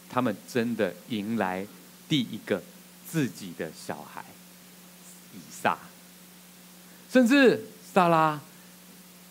[0.09, 1.67] 他们真的迎来
[2.07, 2.63] 第一个
[3.07, 4.25] 自己的小孩
[5.35, 5.77] 以撒，
[7.11, 8.41] 甚至撒拉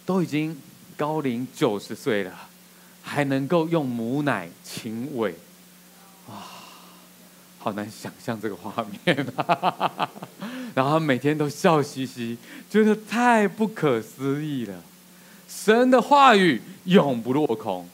[0.06, 0.56] 都已经
[0.96, 2.48] 高龄九十岁了，
[3.02, 5.34] 还能够用母奶亲喂，
[6.28, 6.57] 哇！
[7.68, 10.10] 好难想象这个画面啊！
[10.74, 12.38] 然后每天都笑嘻嘻，
[12.70, 14.82] 觉得太不可思议了。
[15.46, 17.86] 神的话语永不落空，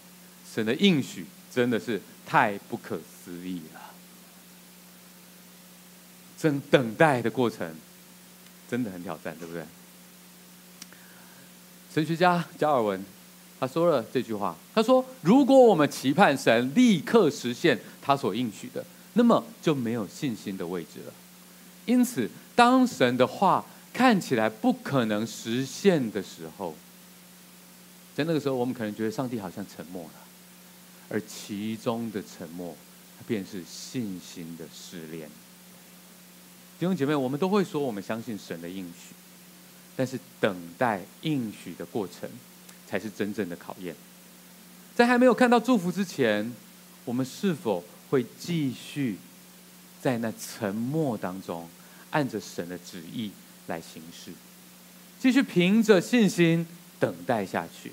[0.49, 3.81] 神的应许真的是太不可思议了。
[6.41, 7.75] 等等待的过程
[8.71, 9.65] 真的很挑战，对不对？
[11.93, 13.05] 神学家加尔文
[13.59, 18.85] 他说了这句话，他说：“如果我们期盼神立刻实现他所应许的。”
[19.15, 21.13] 那么就没有信心的位置了。
[21.87, 26.75] 因此，当神的话看起来不可能实现的时候，
[28.15, 30.11] 在那个时候，我们可能觉得上帝好像沉默了，
[31.09, 32.77] 而其中的沉默，
[33.19, 35.29] 它便是信心的试炼。
[36.79, 39.15] 弟兄姐妹，我们都会说我们相信神的应许，
[39.95, 42.29] 但是等待应许的过程，
[42.89, 43.95] 才是真正的考验。
[44.95, 46.53] 在还没有看到祝福之前，
[47.05, 49.17] 我们是否会继续
[50.01, 51.69] 在那沉默当中，
[52.11, 53.31] 按着神的旨意
[53.67, 54.31] 来行事，
[55.19, 56.67] 继续凭着信心
[57.01, 57.93] 等待下去，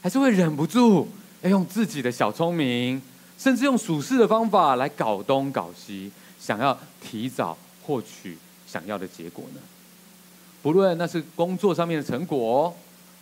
[0.00, 1.08] 还是会忍不住
[1.42, 3.02] 要用自己的小聪明，
[3.38, 6.10] 甚至用属世的方法来搞东搞西，
[6.40, 9.60] 想要提早获取想要的结果呢？
[10.62, 12.74] 不论那是工作上面的成果、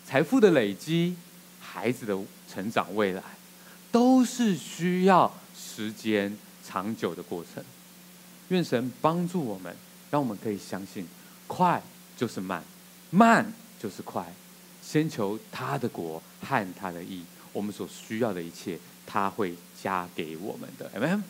[0.06, 1.16] 财富的累积、
[1.60, 2.16] 孩子的
[2.52, 3.22] 成长未来，
[3.90, 5.32] 都是需要。
[5.74, 7.64] 时间长久的过程，
[8.48, 9.74] 愿神帮助我们，
[10.08, 11.04] 让我们可以相信，
[11.48, 11.82] 快
[12.16, 12.62] 就是慢，
[13.10, 14.24] 慢就是快。
[14.80, 20.88] 先求他的国和他的义，我们所需要的一切，他会加给我们的。
[20.94, 21.22] Amen。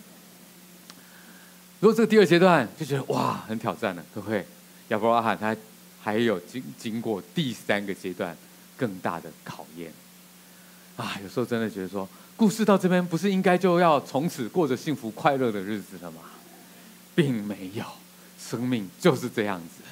[1.80, 4.46] 如果这个第二阶段就觉得哇很挑战了，对不对？
[4.88, 5.57] 亚伯拉罕他
[6.02, 8.37] 还有经经过第三个阶段
[8.76, 9.90] 更大的考验
[10.96, 12.07] 啊，有时候真的觉得说。
[12.37, 16.23] 故事到这边，不是应该就要从此过着幸福快乐的日子了吗？
[17.14, 17.85] 并没有，
[18.38, 19.85] 生命就是这样子。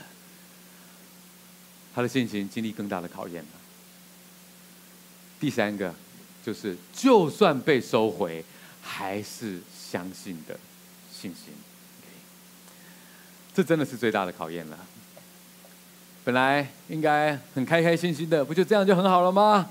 [1.95, 3.49] 他的信心经历更大的考验了。
[5.39, 5.95] 第三个，
[6.45, 8.45] 就是就算被收回，
[8.81, 10.59] 还是相信的
[11.13, 11.55] 信心。
[13.55, 14.79] 这真的是最大的考验了。
[16.25, 19.71] 本来应该很开开心心的，不就这样就很好了吗？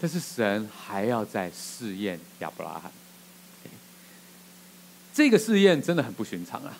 [0.00, 2.90] 但是神还要再试验亚伯拉罕，
[5.12, 6.72] 这个试验真的很不寻常啊！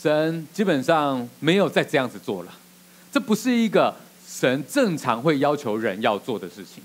[0.00, 2.52] 神基本上没有再这样子做了，
[3.10, 3.96] 这不是一个
[4.28, 6.82] 神正常会要求人要做的事情。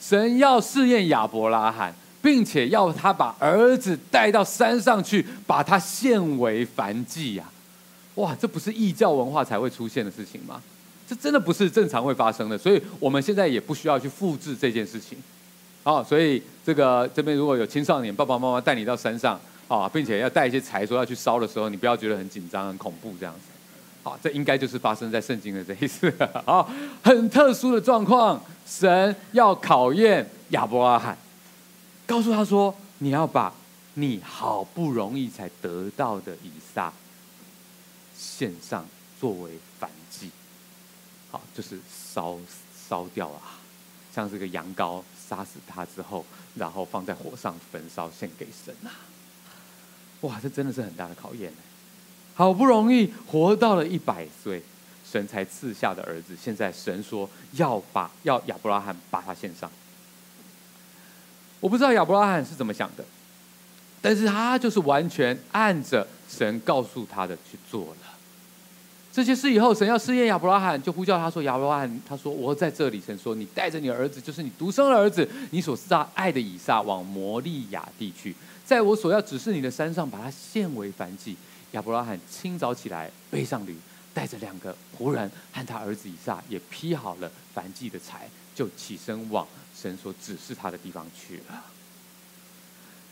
[0.00, 7.50] 神要试验亚伯拉罕，并且要他把儿子带到山上去，把他献为燔祭呀！
[8.16, 10.62] 哇，这不是异教文化才会出现的事情吗？
[11.12, 15.18] 这真的不是正常会发生的，所以我们现在也不需要去复制这件事情。
[16.08, 23.40] 所以这个这边如果有青少年爸爸妈妈带你到山上啊，并且要带一些柴，说要去烧的时候，你不要觉得很紧张、很恐怖这样子。
[24.02, 26.10] 好，这应该就是发生在圣经的这一次。
[26.46, 26.66] 啊，
[27.02, 31.18] 很特殊的状况，神要考验亚伯拉罕，
[32.06, 33.52] 告诉他说：“你要把
[33.94, 36.90] 你好不容易才得到的以撒
[38.16, 38.86] 献上，
[39.20, 39.88] 作为燔。”
[41.32, 41.80] 好，就是
[42.14, 42.38] 烧
[42.88, 43.58] 烧掉啊，
[44.14, 46.24] 像这个羊羔杀死他之后，
[46.54, 48.92] 然后放在火上焚烧献给神啊！
[50.20, 51.50] 哇，这真的是很大的考验。
[52.34, 54.62] 好不容易活到了一百岁，
[55.10, 59.70] 神才赐下的儿子，现在神说要把要亚伯拉罕把他献上。
[61.60, 63.02] 我不知道亚伯拉罕是怎么想的，
[64.02, 68.18] 但是他就是完全按着神告诉他的去做了。
[69.12, 75.78] 这些事以后，神要试验亚伯拉罕，就呼叫他说：“亚伯拉罕，他说我在这里。”神说：“你带着你儿子，就是你独生的儿子，你所
[76.14, 78.34] 爱的以撒，往摩利亚地去，
[78.64, 81.36] 在我所要指示你的山上，把它献为燔祭。”
[81.72, 83.76] 亚伯拉罕清早起来，背上驴，
[84.14, 89.46] 带着两个仆人和他儿子以撒，也劈好了燔祭的柴，就起身往
[89.78, 91.62] 神所指示他的地方去了。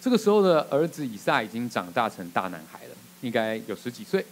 [0.00, 4.24] 这个时候的儿子以撒已经长大成大男孩了，应该有十几岁。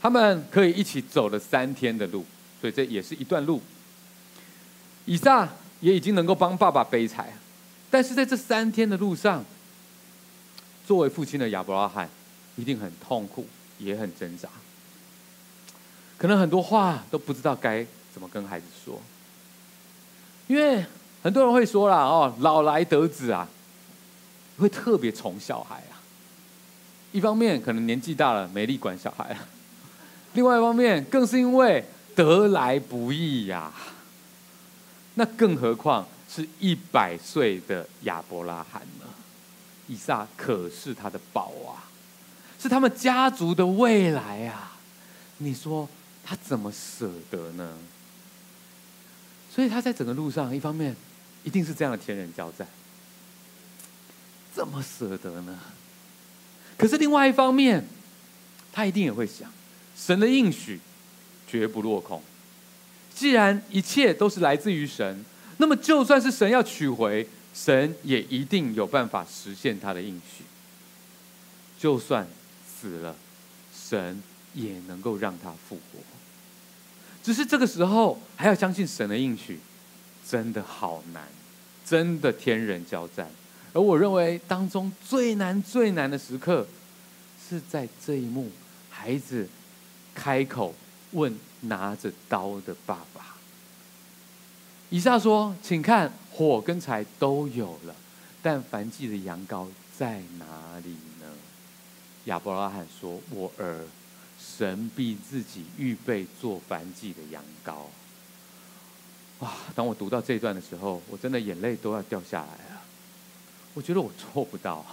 [0.00, 2.24] 他们可以一起走了三天的路，
[2.60, 3.60] 所以这也是一段路。
[5.04, 5.48] 以撒
[5.80, 7.32] 也已经能够帮爸爸背柴，
[7.90, 9.44] 但是在这三天的路上，
[10.86, 12.08] 作为父亲的亚伯拉罕
[12.56, 13.46] 一定很痛苦，
[13.78, 14.48] 也很挣扎，
[16.18, 19.00] 可能很多话都不知道该怎么跟孩子说，
[20.46, 20.84] 因为
[21.22, 23.48] 很多人会说了，哦，老来得子啊，
[24.58, 26.02] 会特别宠小孩啊。
[27.12, 29.48] 一方面可能年纪大了没力管小孩啊，
[30.36, 31.84] 另外一方面更是因为
[32.14, 33.72] 得来不易呀。
[35.14, 39.06] 那更何况是一百岁的亚伯拉罕呢？
[39.88, 41.88] 以撒可是他的宝啊，
[42.60, 44.76] 是他们家族的未来啊！
[45.38, 45.88] 你说
[46.24, 47.78] 他怎么舍得呢？
[49.54, 50.94] 所以他在整个路上，一方面
[51.44, 52.66] 一定是这样的天人交战，
[54.52, 55.58] 怎么舍得呢？
[56.76, 57.86] 可是另外一方面，
[58.72, 59.50] 他一定也会想，
[59.96, 60.78] 神的应许
[61.48, 62.22] 绝不落空。
[63.14, 65.24] 既然一切都是来自于神，
[65.56, 70.44] 那么就算是神要取回，神也一定有办法实现他的应许。
[71.78, 72.26] 就算
[72.66, 73.16] 死了，
[73.74, 74.22] 神
[74.52, 76.00] 也能够让他复活。
[77.22, 79.58] 只是这个时候还要相信神的应许，
[80.28, 81.26] 真的好难，
[81.84, 83.30] 真的天人交战。
[83.72, 86.66] 而我认为当中最难最难的时刻，
[87.48, 88.50] 是在这一幕，
[88.90, 89.48] 孩子
[90.16, 90.74] 开口
[91.12, 91.38] 问。
[91.62, 93.34] 拿着刀的爸爸，
[94.90, 97.96] 以撒说：“请看，火跟柴都有了，
[98.42, 99.66] 但燔祭的羊羔
[99.98, 101.26] 在哪里呢？”
[102.26, 103.86] 亚伯拉罕说：“我儿，
[104.38, 107.86] 神必自己预备做燔祭的羊羔。”
[109.40, 109.52] 哇！
[109.74, 112.82] 当我读到这一段的时候，我真的眼泪都要掉下来了。
[113.72, 114.84] 我觉得我做不到。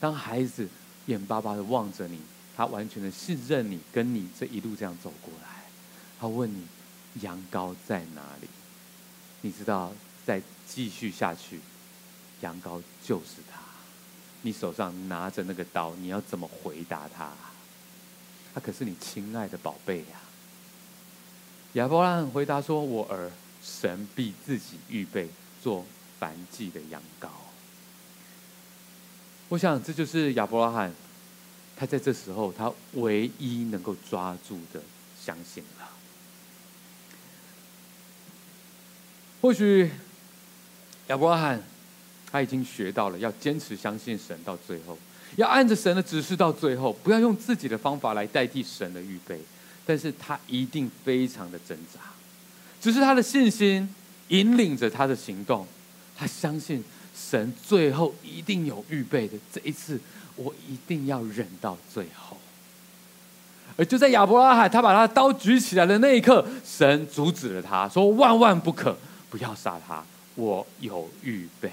[0.00, 0.66] 当孩子
[1.06, 2.20] 眼巴巴的望着你。
[2.58, 5.48] 他完全的信任你，跟你这一路这样走过来。
[6.18, 6.66] 他问你
[7.20, 8.48] 羊羔在哪里？
[9.42, 9.92] 你知道，
[10.26, 11.60] 再继续下去，
[12.40, 13.60] 羊羔就是他。
[14.42, 17.30] 你手上拿着那个刀，你要怎么回答他？
[18.52, 20.18] 他可是你亲爱的宝贝呀。
[21.74, 23.30] 亚伯拉罕回答说：“我儿，
[23.62, 25.30] 神必自己预备
[25.62, 25.86] 做
[26.20, 27.28] 燔祭的羊羔。”
[29.50, 30.92] 我想这就是亚伯拉罕。
[31.78, 34.80] 他在这时候，他唯一能够抓住的，
[35.24, 35.88] 相信了。
[39.40, 39.88] 或许
[41.06, 41.62] 亚伯拉罕
[42.30, 44.98] 他已经学到了要坚持相信神到最后，
[45.36, 49.40] 要按着神的指示到最后，不要用自己的方法来代替神的预备。
[49.86, 52.00] 但是他一定非常的挣扎，
[52.78, 53.88] 只是他的信心
[54.28, 55.66] 引领着他的行动，
[56.14, 56.84] 他相信
[57.18, 59.98] 神最后一定有预备的这一次。
[60.36, 62.36] 我一定要忍到最后。
[63.76, 68.96] 而就在亚伯拉罕他把他刀举起来的那一刻，神阻止了他，说：“万万不可，
[69.28, 70.04] 不要杀他，
[70.36, 71.70] 我有预备。”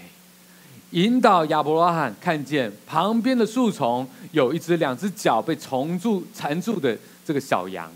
[0.92, 7.92] 引导亚伯拉罕看见旁边的树丛有一只两只脚被虫住缠住的这个小羊，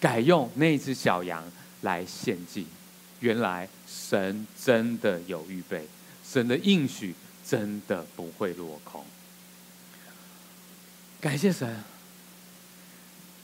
[0.00, 1.44] 改用那只小羊
[1.82, 2.66] 来献祭。
[3.20, 5.86] 原来神真的有预备，
[6.32, 7.14] 神的应许
[7.46, 9.04] 真的不会落空。
[11.20, 11.84] 感谢神，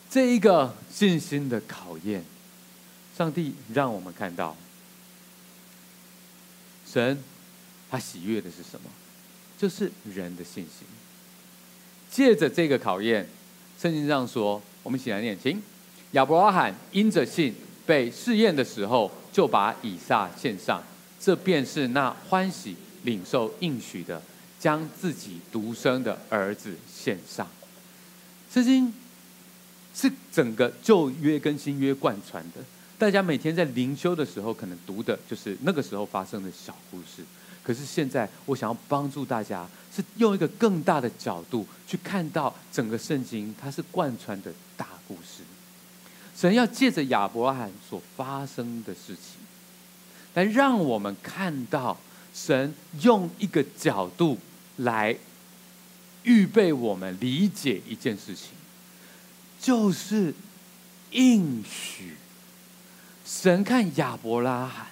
[0.08, 2.24] 这一个信心的考验，
[3.14, 4.56] 上帝让我们看到，
[6.90, 7.22] 神
[7.90, 8.90] 他喜悦的是什么？
[9.58, 10.86] 就是人的信心。
[12.10, 13.28] 借着这个考验，
[13.78, 15.62] 圣经上说，我们一起来念：请
[16.12, 20.82] 亚伯拉罕因着信被试验的时候，就把以撒献上，
[21.20, 24.22] 这便是那欢喜领受应许的，
[24.58, 27.46] 将自己独生的儿子献上。
[28.52, 28.92] 圣经
[29.94, 32.64] 是整个旧约跟新约贯穿的，
[32.98, 37.22] 大家每天在灵修的时候，可能读的就是那个时候发生的小故事。
[37.62, 45.42] 可是现在，我想要帮助大家，是用一个更大的角度去看到整个圣经，它是贯穿的大故事。
[46.34, 49.37] 神要借着亚伯拉罕所发生的事情，
[50.38, 51.98] 来让我们看到
[52.32, 54.38] 神用一个角度
[54.76, 55.16] 来。
[56.24, 58.50] 预备我们理解一件事情，
[59.58, 60.34] 就是
[61.12, 62.16] 应许。
[63.24, 64.88] 神看亚伯拉罕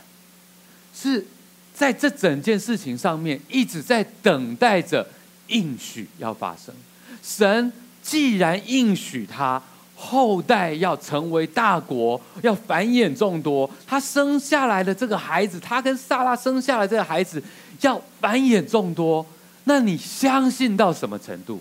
[0.94, 1.26] 是
[1.74, 5.06] 在这整件事情上面一直在等待着
[5.48, 6.74] 应许要发生。
[7.22, 7.70] 神
[8.02, 9.62] 既然应许他
[9.98, 17.42] 后代要成为大国，要繁衍众多，他生下来的这个孩子，他跟撒拉生下来这个孩子
[17.80, 19.24] 要繁衍众多，
[19.64, 21.60] 那你相信到什么程度？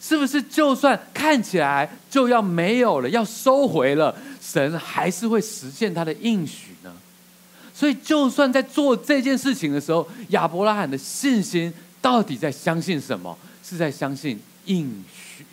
[0.00, 6.92] 是不是就算看起来就要没有了，要收回了，神还是会实现他的应许呢？
[7.74, 13.36] 所以，就算在做这件事情的时候，亚伯拉罕的信心到底在相信什么？
[13.64, 15.44] 是在相信应许。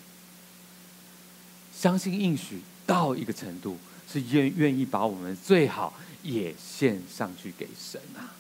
[1.84, 3.78] 相信应许到一个程度，
[4.10, 8.32] 是愿愿意把我们最好也献上去给神啊！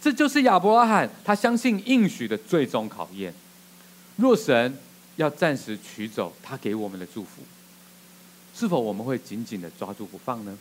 [0.00, 3.34] 这就是亚伯拉罕他相信应许的最终考验。
[4.16, 4.78] 若神
[5.16, 7.42] 要暂时取走他给我们的祝福，
[8.54, 10.56] 是否我们会紧紧的抓住不放呢？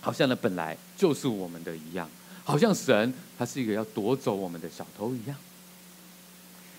[0.00, 2.10] 好像那本来就是我们的一样，
[2.42, 5.36] 好像神他是一个要夺走我们的小偷一样。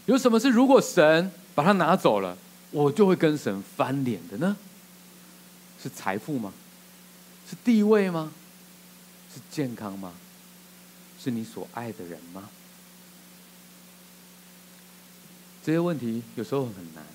[0.06, 2.38] 有什么是如果神把它拿走了，
[2.74, 4.58] 我就会跟神翻脸的呢？
[5.82, 6.52] 是财富吗？
[7.50, 8.34] 是地位吗？
[9.34, 10.12] 是健康吗？
[11.18, 12.50] 是你所爱的人吗？
[15.64, 17.06] 这些问题有时候很难，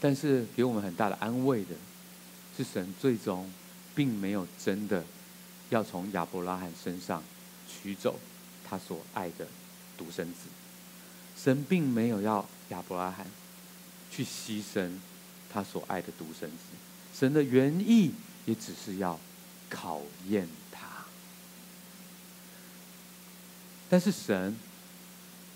[0.00, 1.74] 但是给我们很大的安慰的，
[2.56, 3.50] 是神最终。
[3.96, 5.04] 并没有真的
[5.70, 7.22] 要从亚伯拉罕身上
[7.68, 8.18] 取走
[8.64, 9.46] 他所爱的
[9.96, 10.48] 独生子，
[11.36, 13.26] 神并没有要亚伯拉罕
[14.10, 14.98] 去牺牲
[15.52, 16.56] 他所爱的独生子，
[17.14, 18.12] 神的原意
[18.46, 19.18] 也只是要
[19.68, 21.04] 考验他。
[23.88, 24.56] 但是神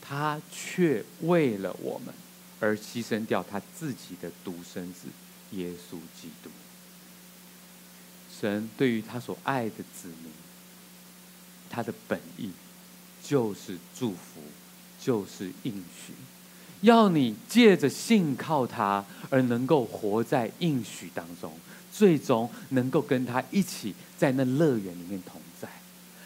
[0.00, 2.14] 他却为了我们
[2.60, 5.08] 而牺牲掉他自己的独生子
[5.52, 6.50] 耶稣基督。
[8.40, 10.30] 神对于他所爱的子民，
[11.68, 12.52] 他的本意
[13.22, 14.42] 就是祝福，
[15.00, 16.12] 就是应许，
[16.82, 21.52] 要你借着信靠他而能够活在应许当中，
[21.92, 25.68] 最终能够跟他一起在那乐园里面同在。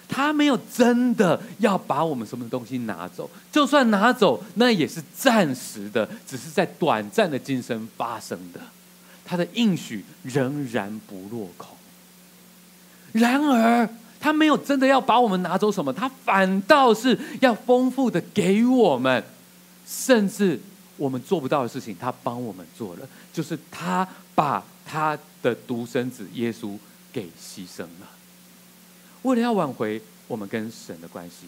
[0.09, 8.61] 他没有真的要把我们什么东西拿走，就算拿走，那也是暂时的，只是在短暂的今生发生的。
[9.25, 11.69] 他的应许仍然不落空。
[13.13, 13.89] 然而，
[14.21, 19.25] 他没有真的要把我们拿走什么，他反倒是要丰富的给我们，
[19.87, 20.61] 甚至
[20.97, 26.77] 我们做不到的事情，他帮我们做了，就是他把他的独生子耶稣
[27.13, 28.09] 给牺牲了，
[29.23, 31.47] 为了要挽回我们跟神的关系。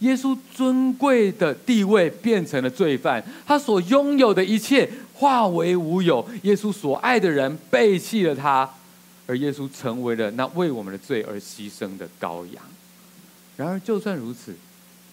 [0.00, 8.68] 耶稣尊贵的地位变成了罪犯，他所拥有的一切化为乌有，耶稣所爱的人背弃了他。
[9.28, 12.62] 而耶稣成为了那为我们的罪而牺牲的羔羊。
[13.56, 14.52] 然而，就算如此，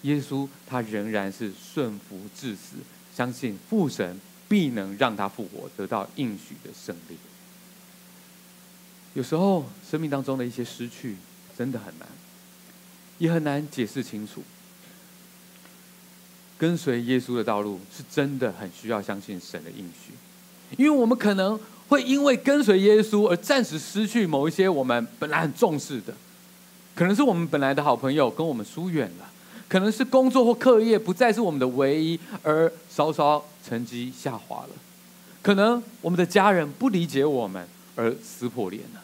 [0.03, 2.77] 耶稣他仍然是顺服至死，
[3.15, 7.17] 相信父神必能让他复活，得到应许的胜利。
[9.13, 11.15] 有时候，生命当中的一些失去
[11.57, 12.07] 真的很难，
[13.17, 14.43] 也很难解释清楚。
[16.57, 20.13] 跟随耶稣的道路是真的很需要相信神的应许，
[20.77, 21.59] 因为我们可能。
[21.89, 26.13] 会因为跟随耶稣而暂时失去某一些我们本来很重视的，
[26.93, 29.28] 可能是我们本来的好朋友跟我们疏远了，
[29.69, 34.69] 可能是工作或课业不再是我们的唯一，而稍稍成绩下滑了，
[35.43, 37.65] 可能我们的家人不理解我们
[37.95, 39.03] 而撕破脸了，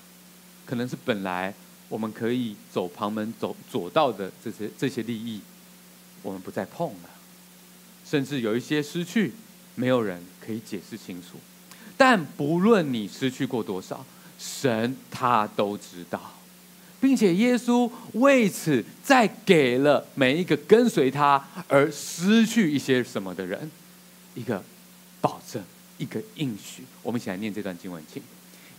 [0.65, 1.53] 可能是本来
[1.87, 5.39] 我们可以走旁门走左道的这些这些利益，
[6.23, 7.09] 我们不再碰了，
[8.03, 9.33] 甚至有一些失去，
[9.75, 11.37] 没有人可以解释清楚。
[11.95, 14.03] 但不论你失去过多少，
[14.39, 16.33] 神他都知道，
[17.05, 23.69] 并且耶稣为此再给了每一个跟随他而失去一些什么的人
[24.33, 24.59] 一个
[25.21, 25.61] 保证，
[25.99, 26.81] 一个应许。
[27.03, 28.19] 我们一起来念这段经文，请。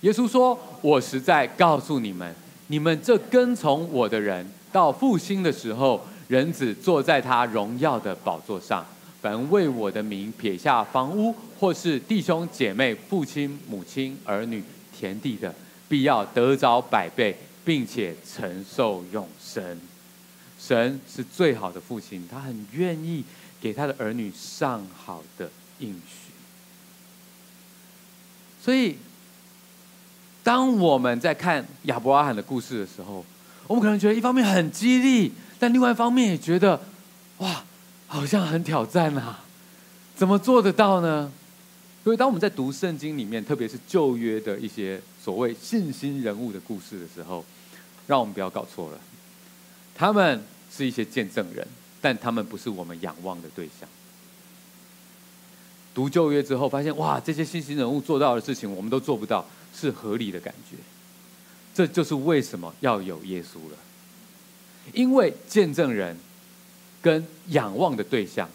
[0.00, 2.34] 耶稣说：“我实在告诉你们，
[2.66, 8.84] 你们这跟从我的人，到复兴的时候，人子坐在他荣耀的宝座上。”
[9.22, 14.60] 凡为我的名撇下房屋，或是弟兄姐妹、父亲母亲、儿女、
[14.92, 15.54] 田地的，
[15.88, 17.36] 必要得着百倍，
[17.66, 19.78] 并且承受永生。
[20.58, 23.22] 神是最好的父亲，他很愿意
[23.60, 25.50] 给他的儿女上好的
[25.80, 26.32] 应许。
[28.62, 28.96] 所以，
[30.42, 33.22] 当我们在看亚伯拉罕的故事的时候，
[33.66, 36.80] 我们可能觉得一方面很激励，但另外一方面也觉得，
[37.38, 37.62] 哇。
[38.08, 39.40] 好像很挑战啊，
[40.14, 41.30] 怎么做得到呢？
[42.04, 47.44] 所以当我们在读圣经里面，特别是旧约的一些所谓信心人物的故事的时候，
[48.06, 48.98] 让我们不要搞错了，
[49.94, 51.66] 他们是一些见证人，
[52.00, 53.88] 但他们不是我们仰望的对象。
[55.94, 59.44] 读旧约之后，发现哇，这些信心人物做到的事情，我们都做不到，
[59.74, 60.76] 是合理的感觉。
[61.74, 63.78] 这就是为什么要有耶稣了，
[64.92, 66.16] 因为见证人
[67.02, 68.48] 跟仰望的对象，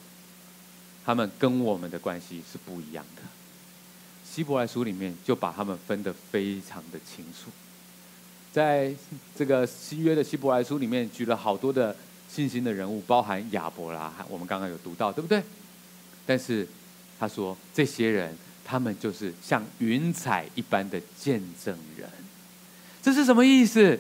[1.04, 3.22] 他们跟我们的关系是不一样的。
[4.24, 7.52] 希伯来书里面就把他们分得非常的清楚，
[8.52, 8.94] 在
[9.36, 11.96] 这个新约的希伯来书里面举了好多的
[12.30, 15.42] 信心的人物，包含亚伯拉罕，我们刚刚有读到，对不对？
[16.26, 16.68] 但是
[17.20, 18.36] 他说，这些人
[18.66, 22.10] 他们就是像云彩一般的见证人，
[23.02, 23.98] 这是什么意思？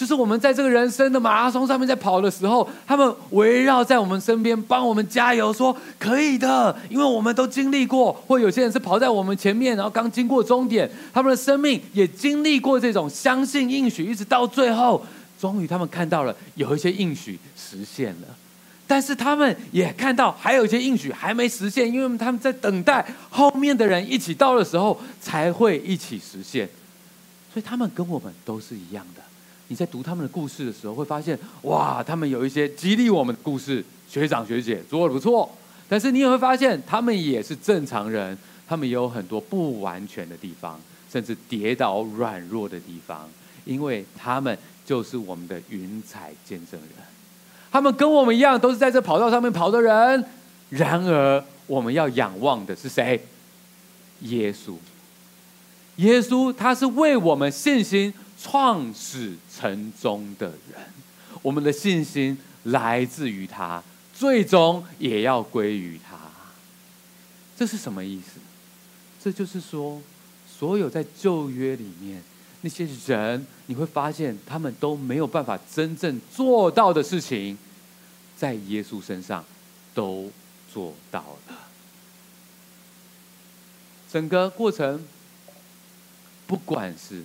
[0.00, 8.10] 就是我们在这个人生的马拉松上面在跑的时候，他们围绕在我们身边，帮我们加油，说可以的，因为我们都经历过。
[8.26, 15.04] 或有些人是跑在我们前面，然后刚经过终点，他们的生命也经历过这种相信应许，一直到最后，
[15.38, 18.28] 终于他们看到了有一些应许实现了。
[18.88, 26.66] 但是他们也看到还有一些应许还没实现，因为他们在等待后面的人一起到的时候才会一起实现。
[27.52, 29.20] 所以他们跟我们都是一样的。
[29.70, 35.48] 你在读他们的故事的时候，会发现哇，他们有一些激励我们的故事，学长学姐做得不错。
[35.88, 43.28] 但是你也会发现，他们也是正常人，他们也有很多不完全的地方，甚至跌倒软弱的地方，
[43.64, 46.90] 因为他们就是我们的云彩见证人。
[47.70, 50.24] 他们跟我们一样，都是在这跑道上面跑的人。
[50.70, 53.24] 然而，我们要仰望的是谁？
[54.22, 54.74] 耶稣。
[55.96, 58.12] 耶稣，他是为我们信心。
[58.42, 60.80] 创始成终的人，
[61.42, 63.82] 我们的信心来自于他，
[64.14, 66.18] 最终也要归于他。
[67.54, 68.40] 这是什么意思？
[69.22, 70.00] 这就是说，
[70.50, 72.22] 所有在旧约里面
[72.62, 77.58] 那些人，你会发现他们都没有办法真正做到的事情，
[78.38, 79.44] 在耶稣身上
[79.92, 80.32] 都
[80.72, 81.58] 做到了。
[84.10, 85.04] 整个过程，
[86.46, 87.22] 不管是。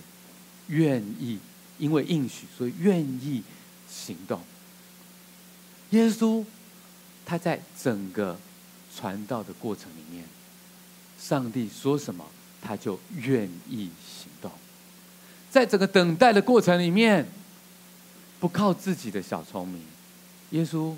[0.68, 1.38] 愿意，
[1.78, 3.42] 因为应许，所以愿意
[3.88, 4.40] 行动。
[5.90, 6.44] 耶稣，
[7.24, 8.38] 他在整个
[8.94, 10.24] 传道的过程里面，
[11.18, 12.24] 上帝说什么，
[12.60, 14.50] 他就愿意行动。
[15.50, 17.26] 在整个等待的过程里面，
[18.40, 19.80] 不靠自己的小聪明，
[20.50, 20.94] 耶稣，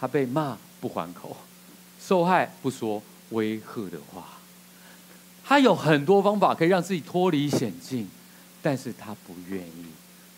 [0.00, 1.36] 他被骂不还口，
[2.00, 4.38] 受害不说威吓的话，
[5.44, 8.08] 他有很多方法可以让自己脱离险境。
[8.64, 9.86] 但是他不愿意，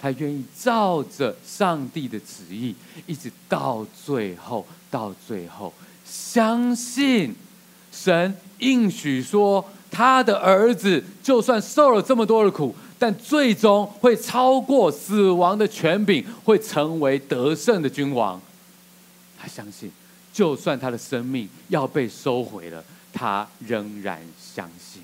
[0.01, 2.75] 他愿意照着上帝的旨意，
[3.07, 5.71] 一直到最后，到最后，
[6.07, 7.37] 相信
[7.93, 18.41] 神应许说，他的儿子就算受了这么多的苦，但最终会超过死亡的权柄，会成为得胜的君王。
[19.39, 19.93] 他相信，
[20.33, 25.03] 就算他的生命要被收回了，他仍然相信。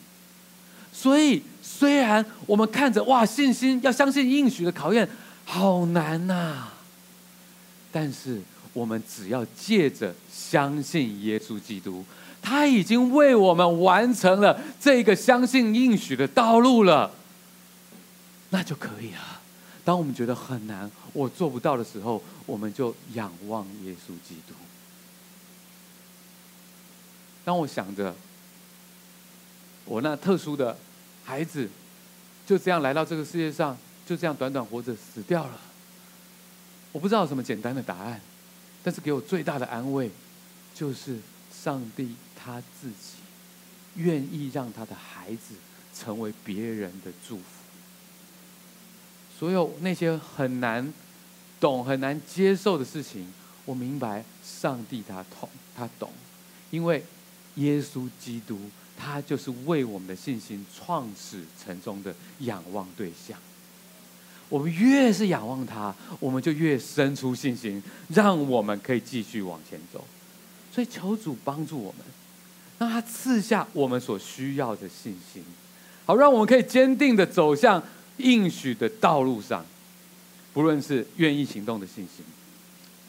[0.90, 1.42] 所以。
[1.72, 5.08] 虽然我们看着哇，信心要相信应许的考验
[5.46, 6.68] 好难呐、
[7.90, 8.38] 但是
[8.74, 12.04] 我们只要借着相信耶稣基督，
[12.42, 17.10] 他已经为我们完成了这个相信应许的道路了，
[18.50, 19.40] 那就可以了。
[19.82, 24.54] 当我们觉得很难，我做不到的时候，我们就仰望耶稣基督。
[27.42, 28.14] 当我想着
[29.86, 30.76] 我那特殊的。
[31.24, 31.68] 孩子
[32.46, 35.60] 就这样来到这个世界上，就这样短短活着死掉了。
[36.92, 38.20] 我不知道有什么简单的答案，
[38.82, 40.10] 但是给我最大的安慰，
[40.74, 41.18] 就是
[41.52, 43.18] 上帝他自己
[43.94, 45.54] 愿意让他的孩子
[45.94, 47.44] 成为别人的祝福。
[49.38, 50.92] 所有那些很难
[51.60, 53.32] 懂、很难接受的事情，
[53.64, 56.12] 我明白上帝他懂，他懂，
[56.70, 57.04] 因为
[57.54, 58.58] 耶稣基督。
[59.02, 63.38] 他就是为我们的信心创始成终的仰望对象。
[64.50, 70.04] 我们越是仰望他，我们就越生出信心，让我们可以继续往前走。
[70.70, 72.04] 所以求主帮助我们，
[72.78, 75.42] 让他赐下我们所需要的信心，
[76.04, 77.82] 好让我们可以坚定的走向
[78.18, 79.64] 应许的道路上。
[80.52, 82.24] 不论是愿意行动的信心，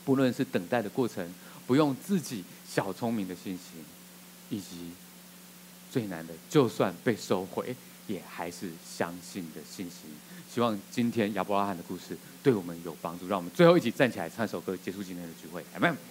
[0.06, 1.28] 不论是等待的过程，
[1.68, 3.84] 不用自己小聪明的信心，
[4.50, 4.92] 以及。
[5.92, 7.76] 最难的，就算被收回，
[8.08, 10.10] 也还是相信的信心。
[10.50, 13.28] 希望今天亚伯拉罕的故事对我们有帮助。
[13.28, 15.64] 让我们最后一起站起来唱首歌，结束今天的聚会。
[15.78, 16.11] Amen。